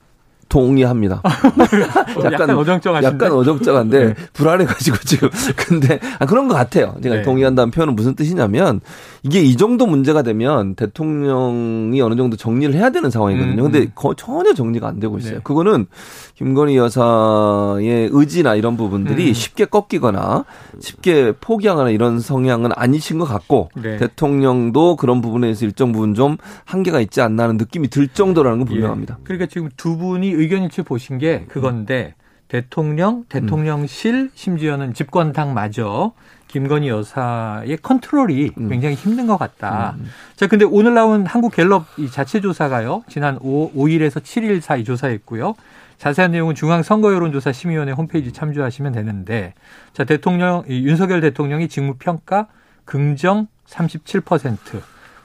동의합니다. 0.48 1.20
어, 1.24 2.24
약간, 2.24 2.50
어정쩡하신데. 2.50 3.24
약간 3.24 3.32
어정쩡한데 3.32 4.06
네. 4.06 4.14
불안해가지고 4.34 4.96
지금 4.98 5.30
근데 5.56 5.98
아, 6.18 6.26
그런 6.26 6.48
것 6.48 6.54
같아요. 6.54 6.94
제가 7.02 7.16
네. 7.16 7.22
동의한다는 7.22 7.70
표현은 7.70 7.96
무슨 7.96 8.14
뜻이냐면 8.14 8.80
이게 9.26 9.40
이 9.40 9.56
정도 9.56 9.86
문제가 9.86 10.20
되면 10.20 10.74
대통령이 10.74 11.98
어느 12.02 12.14
정도 12.14 12.36
정리를 12.36 12.74
해야 12.74 12.90
되는 12.90 13.08
상황이거든요. 13.08 13.62
음, 13.62 13.72
근데 13.72 13.78
음. 13.86 13.92
거- 13.94 14.12
전혀 14.12 14.52
정리가 14.52 14.86
안 14.86 15.00
되고 15.00 15.16
있어요. 15.16 15.36
네. 15.36 15.40
그거는 15.42 15.86
김건희 16.34 16.76
여사의 16.76 18.10
의지나 18.12 18.54
이런 18.54 18.76
부분들이 18.76 19.28
음. 19.28 19.32
쉽게 19.32 19.64
꺾이거나 19.64 20.44
쉽게 20.78 21.32
포기하거나 21.40 21.88
이런 21.88 22.20
성향은 22.20 22.72
아니신 22.74 23.18
것 23.18 23.24
같고 23.24 23.70
네. 23.76 23.96
대통령도 23.96 24.96
그런 24.96 25.22
부분에서 25.22 25.64
일정 25.64 25.92
부분 25.92 26.12
좀 26.12 26.36
한계가 26.66 27.00
있지 27.00 27.22
않나 27.22 27.44
하는 27.44 27.56
느낌이 27.56 27.88
들 27.88 28.08
정도라는 28.08 28.58
건 28.58 28.66
분명합니다. 28.66 29.16
예. 29.18 29.24
그러니까 29.24 29.46
지금 29.46 29.70
두 29.78 29.96
분이 29.96 30.28
의견일치 30.32 30.82
보신 30.82 31.16
게 31.16 31.46
그건데 31.48 32.14
대통령, 32.48 33.24
대통령실, 33.30 34.30
심지어는 34.34 34.92
집권당마저 34.92 36.12
김건희 36.54 36.88
여사의 36.88 37.78
컨트롤이 37.82 38.52
음. 38.58 38.68
굉장히 38.68 38.94
힘든 38.94 39.26
것 39.26 39.36
같다. 39.36 39.96
자, 40.36 40.46
근데 40.46 40.64
오늘 40.64 40.94
나온 40.94 41.26
한국 41.26 41.52
갤럽 41.52 41.84
이 41.96 42.08
자체 42.08 42.40
조사가요. 42.40 43.02
지난 43.08 43.38
5, 43.40 43.72
5일에서 43.72 44.22
7일 44.22 44.60
사이 44.60 44.84
조사했고요. 44.84 45.56
자세한 45.98 46.30
내용은 46.30 46.54
중앙 46.54 46.84
선거 46.84 47.12
여론조사 47.12 47.50
심의위원회 47.50 47.90
홈페이지 47.92 48.30
참조하시면 48.30 48.92
되는데, 48.92 49.54
자 49.94 50.04
대통령 50.04 50.62
이 50.68 50.86
윤석열 50.86 51.20
대통령이 51.20 51.66
직무 51.66 51.94
평가 51.98 52.46
긍정 52.84 53.48
37%, 53.66 54.80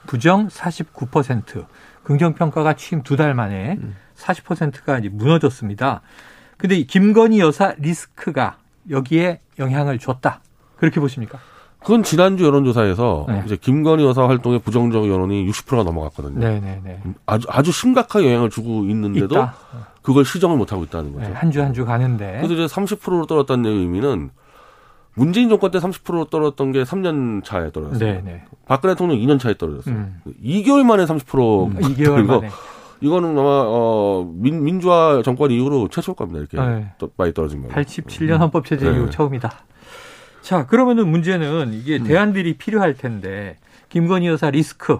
부정 0.08 0.48
49%, 0.48 1.64
긍정 2.02 2.34
평가가 2.34 2.74
취임 2.74 3.04
두 3.04 3.16
달 3.16 3.34
만에 3.34 3.78
40%가 4.16 4.98
이제 4.98 5.08
무너졌습니다. 5.08 6.00
근데 6.56 6.74
이 6.74 6.88
김건희 6.88 7.38
여사 7.38 7.74
리스크가 7.78 8.56
여기에 8.90 9.38
영향을 9.60 10.00
줬다. 10.00 10.40
그렇게 10.80 10.98
보십니까? 11.00 11.38
그건 11.80 12.02
지난주 12.02 12.44
여론조사에서 12.44 13.24
네. 13.28 13.42
이제 13.46 13.56
김건희 13.56 14.04
여사 14.04 14.26
활동의 14.28 14.58
부정적 14.58 15.08
여론이 15.08 15.46
60%가 15.50 15.82
넘어갔거든요. 15.82 16.38
네네네. 16.38 17.02
아주 17.24 17.46
아주 17.48 17.72
심각하게 17.72 18.26
영향을 18.26 18.50
주고 18.50 18.84
있는데도 18.84 19.34
있다. 19.34 19.54
그걸 20.02 20.24
시정을 20.26 20.56
못 20.58 20.72
하고 20.72 20.84
있다는 20.84 21.14
거죠. 21.14 21.30
한주 21.34 21.62
한 21.62 21.72
주 21.72 21.86
가는데. 21.86 22.40
그래서 22.42 22.52
이제 22.54 22.66
30%로 22.66 23.24
떨어졌다는 23.26 23.64
의미는 23.70 24.30
문재인 25.14 25.48
정권 25.48 25.70
때 25.70 25.78
30%로 25.78 26.26
떨어졌던 26.26 26.72
게 26.72 26.82
3년 26.82 27.44
차에 27.44 27.70
떨어졌어요. 27.72 28.14
네네. 28.14 28.44
박근혜 28.66 28.94
대통령 28.94 29.16
2년 29.18 29.38
차에 29.40 29.54
떨어졌어요. 29.56 29.94
음. 29.94 30.20
2개월 30.44 30.84
만에 30.84 31.04
30% 31.04 31.24
2개월 31.80 32.16
그리고 32.16 32.40
만에. 32.40 32.50
이거는 33.00 33.30
아마 33.38 33.48
어 33.66 34.30
민, 34.34 34.62
민주화 34.62 35.22
정권 35.24 35.50
이후로 35.50 35.88
최초일 35.88 36.14
겁니다. 36.14 36.40
이렇게 36.40 36.58
네. 36.60 36.92
또 36.98 37.10
많이 37.16 37.32
떨어진 37.32 37.62
거. 37.62 37.68
87년 37.70 38.38
헌법 38.38 38.66
체제 38.66 38.84
이후 38.86 39.06
네. 39.06 39.10
처음이다. 39.10 39.50
자, 40.42 40.66
그러면은 40.66 41.08
문제는 41.08 41.74
이게 41.74 41.96
음. 41.98 42.04
대안들이 42.04 42.54
필요할 42.56 42.94
텐데 42.94 43.56
김건희 43.88 44.26
여사 44.28 44.50
리스크 44.50 44.98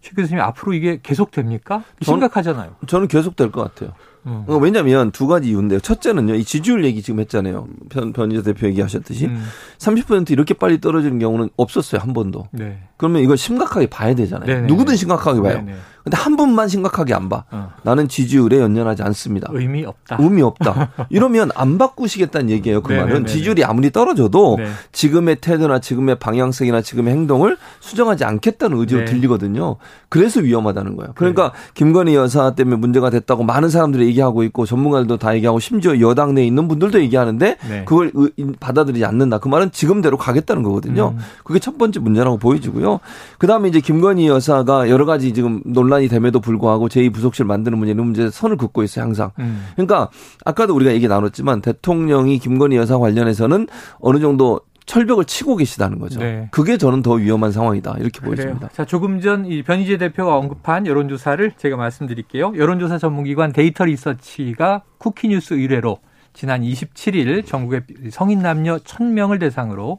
최 0.00 0.12
교수님 0.14 0.40
앞으로 0.42 0.74
이게 0.74 1.00
계속 1.02 1.30
됩니까? 1.32 1.82
심각하잖아요. 2.02 2.76
저는 2.86 3.08
계속 3.08 3.34
될 3.36 3.50
것 3.50 3.62
같아요. 3.62 3.94
음. 4.26 4.44
어, 4.46 4.56
왜냐하면 4.56 5.10
두 5.10 5.26
가지 5.26 5.48
이유인데요. 5.48 5.80
첫째는요, 5.80 6.34
이 6.34 6.44
지지율 6.44 6.84
얘기 6.84 7.02
지금 7.02 7.20
했잖아요. 7.20 7.66
편, 7.88 8.12
변희재 8.12 8.42
대표 8.42 8.66
얘기하셨듯이 8.68 9.26
음. 9.26 9.44
30% 9.78 10.30
이렇게 10.30 10.54
빨리 10.54 10.80
떨어지는 10.80 11.18
경우는 11.18 11.48
없었어요 11.56 12.00
한 12.00 12.12
번도. 12.12 12.48
네. 12.52 12.78
그러면 12.96 13.22
이걸 13.22 13.36
심각하게 13.36 13.86
봐야 13.88 14.14
되잖아요. 14.14 14.46
네네네. 14.46 14.66
누구든 14.68 14.96
심각하게 14.96 15.40
봐요. 15.40 15.54
네네. 15.64 15.74
근데 16.08 16.16
한 16.16 16.36
분만 16.36 16.68
심각하게 16.68 17.12
안 17.12 17.28
봐. 17.28 17.44
어. 17.50 17.70
나는 17.82 18.08
지지율에 18.08 18.58
연연하지 18.60 19.02
않습니다. 19.02 19.48
의미 19.52 19.84
없다. 19.84 20.16
의미 20.20 20.40
없다. 20.42 20.90
이러면 21.10 21.50
안 21.54 21.76
바꾸시겠다는 21.76 22.48
얘기예요. 22.50 22.82
그 22.82 22.92
네네네네. 22.92 23.12
말은 23.12 23.26
지지율이 23.26 23.62
아무리 23.64 23.90
떨어져도 23.90 24.56
네. 24.58 24.68
지금의 24.92 25.36
태도나 25.42 25.80
지금의 25.80 26.18
방향성이나 26.18 26.80
지금의 26.80 27.12
행동을 27.12 27.58
수정하지 27.80 28.24
않겠다는 28.24 28.78
의지로 28.78 29.00
네. 29.00 29.04
들리거든요. 29.06 29.76
그래서 30.08 30.40
위험하다는 30.40 30.96
거예요. 30.96 31.12
그러니까 31.14 31.52
김건희 31.74 32.14
여사 32.14 32.54
때문에 32.54 32.76
문제가 32.76 33.10
됐다고 33.10 33.44
많은 33.44 33.68
사람들이 33.68 34.06
얘기하고 34.06 34.42
있고 34.44 34.64
전문가들도 34.64 35.18
다 35.18 35.34
얘기하고 35.36 35.60
심지어 35.60 36.00
여당 36.00 36.34
내에 36.34 36.46
있는 36.46 36.68
분들도 36.68 37.00
얘기하는데 37.02 37.56
네. 37.68 37.84
그걸 37.84 38.10
의- 38.14 38.32
받아들이지 38.58 39.04
않는다. 39.04 39.38
그 39.38 39.48
말은 39.48 39.72
지금대로 39.72 40.16
가겠다는 40.16 40.62
거거든요. 40.62 41.14
음. 41.16 41.18
그게 41.44 41.58
첫 41.58 41.76
번째 41.76 42.00
문제라고 42.00 42.38
보여지고요. 42.38 43.00
그 43.38 43.46
다음에 43.46 43.68
이제 43.68 43.80
김건희 43.80 44.28
여사가 44.28 44.88
여러 44.88 45.04
가지 45.04 45.32
지금 45.34 45.60
논란 45.66 45.97
이 46.00 46.08
됨에도 46.08 46.40
불구하고 46.40 46.88
제2부속실 46.88 47.44
만드는 47.44 47.78
문제, 47.78 47.92
이런 47.92 48.06
문제에 48.06 48.30
선을 48.30 48.56
긋고 48.56 48.82
있어요, 48.82 49.04
항상. 49.04 49.30
음. 49.38 49.66
그러니까 49.74 50.10
아까도 50.44 50.74
우리가 50.74 50.92
얘기 50.92 51.08
나눴지만 51.08 51.60
대통령이 51.62 52.38
김건희 52.38 52.76
여사 52.76 52.98
관련해서는 52.98 53.66
어느 54.00 54.18
정도 54.20 54.60
철벽을 54.86 55.26
치고 55.26 55.56
계시다는 55.56 55.98
거죠. 55.98 56.18
네. 56.20 56.48
그게 56.50 56.78
저는 56.78 57.02
더 57.02 57.12
위험한 57.12 57.52
상황이다. 57.52 57.96
이렇게 57.98 58.20
그래요. 58.20 58.34
보여집니다. 58.34 58.68
자, 58.72 58.86
조금 58.86 59.20
전 59.20 59.44
이 59.44 59.62
변희재 59.62 59.98
대표가 59.98 60.36
언급한 60.36 60.86
여론조사를 60.86 61.52
제가 61.58 61.76
말씀드릴게요. 61.76 62.54
여론조사 62.56 62.96
전문기관 62.96 63.52
데이터 63.52 63.84
리서치가 63.84 64.82
쿠키뉴스 64.96 65.54
의뢰로 65.54 65.98
지난 66.32 66.62
27일 66.62 67.44
전국의 67.44 67.82
성인 68.10 68.38
남녀 68.40 68.78
1000명을 68.78 69.38
대상으로 69.40 69.98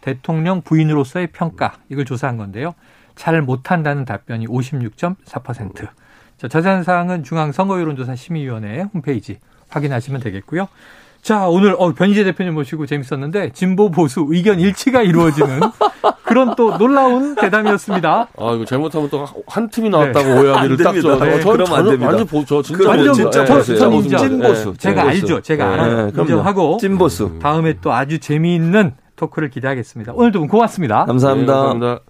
대통령 0.00 0.62
부인으로서의 0.62 1.26
평가 1.32 1.74
이걸 1.90 2.06
조사한 2.06 2.38
건데요. 2.38 2.72
잘 3.20 3.42
못한다는 3.42 4.06
답변이 4.06 4.46
56.4%. 4.46 5.88
자, 6.38 6.48
자세한 6.48 6.84
사항은 6.84 7.22
중앙선거여론조사 7.22 8.16
심의위원회 8.16 8.86
홈페이지 8.94 9.38
확인하시면 9.68 10.22
되겠고요. 10.22 10.68
자, 11.20 11.46
오늘 11.48 11.76
어, 11.78 11.92
변희재 11.92 12.24
대표님 12.24 12.54
모시고 12.54 12.86
재밌었는데 12.86 13.50
진보 13.52 13.90
보수 13.90 14.26
의견 14.30 14.58
일치가 14.58 15.02
이루어지는 15.02 15.60
그런 16.24 16.54
또 16.56 16.78
놀라운 16.78 17.34
대담이었습니다. 17.34 18.28
아 18.38 18.52
이거 18.54 18.64
잘못하면 18.64 19.10
또 19.10 19.26
한 19.46 19.68
팀이 19.68 19.90
나왔다고 19.90 20.26
네. 20.26 20.40
오해하기를 20.40 20.76
안딱 20.78 20.92
됩니다. 20.94 21.18
저. 21.18 21.24
네, 21.26 21.40
저 21.42 21.52
그러면 21.52 21.78
안 21.78 21.84
됩니다. 21.84 22.06
완전 22.06 22.26
보, 22.26 22.44
저 22.46 22.62
진짜 22.62 22.78
그럼 22.78 22.90
완전 22.96 23.08
보수. 23.08 23.22
진짜 23.22 23.42
예, 23.42 23.46
보수, 23.54 23.72
예, 23.74 23.76
전 23.76 23.90
보수. 23.90 24.04
인정. 24.08 24.18
찐보수. 24.28 24.74
제가 24.78 25.02
찐보수. 25.02 25.08
알죠. 25.10 25.40
제가 25.42 25.66
네, 25.66 25.72
알아요. 25.82 26.08
인정하고 26.16 26.78
찐보수. 26.80 27.38
다음에 27.42 27.74
또 27.82 27.92
아주 27.92 28.18
재미있는 28.18 28.94
토크를 29.16 29.50
기대하겠습니다. 29.50 30.12
오늘 30.16 30.32
두분 30.32 30.48
고맙습니다. 30.48 31.04
감사합니다. 31.04 31.52
네, 31.52 31.58
감사합니다. 31.58 31.98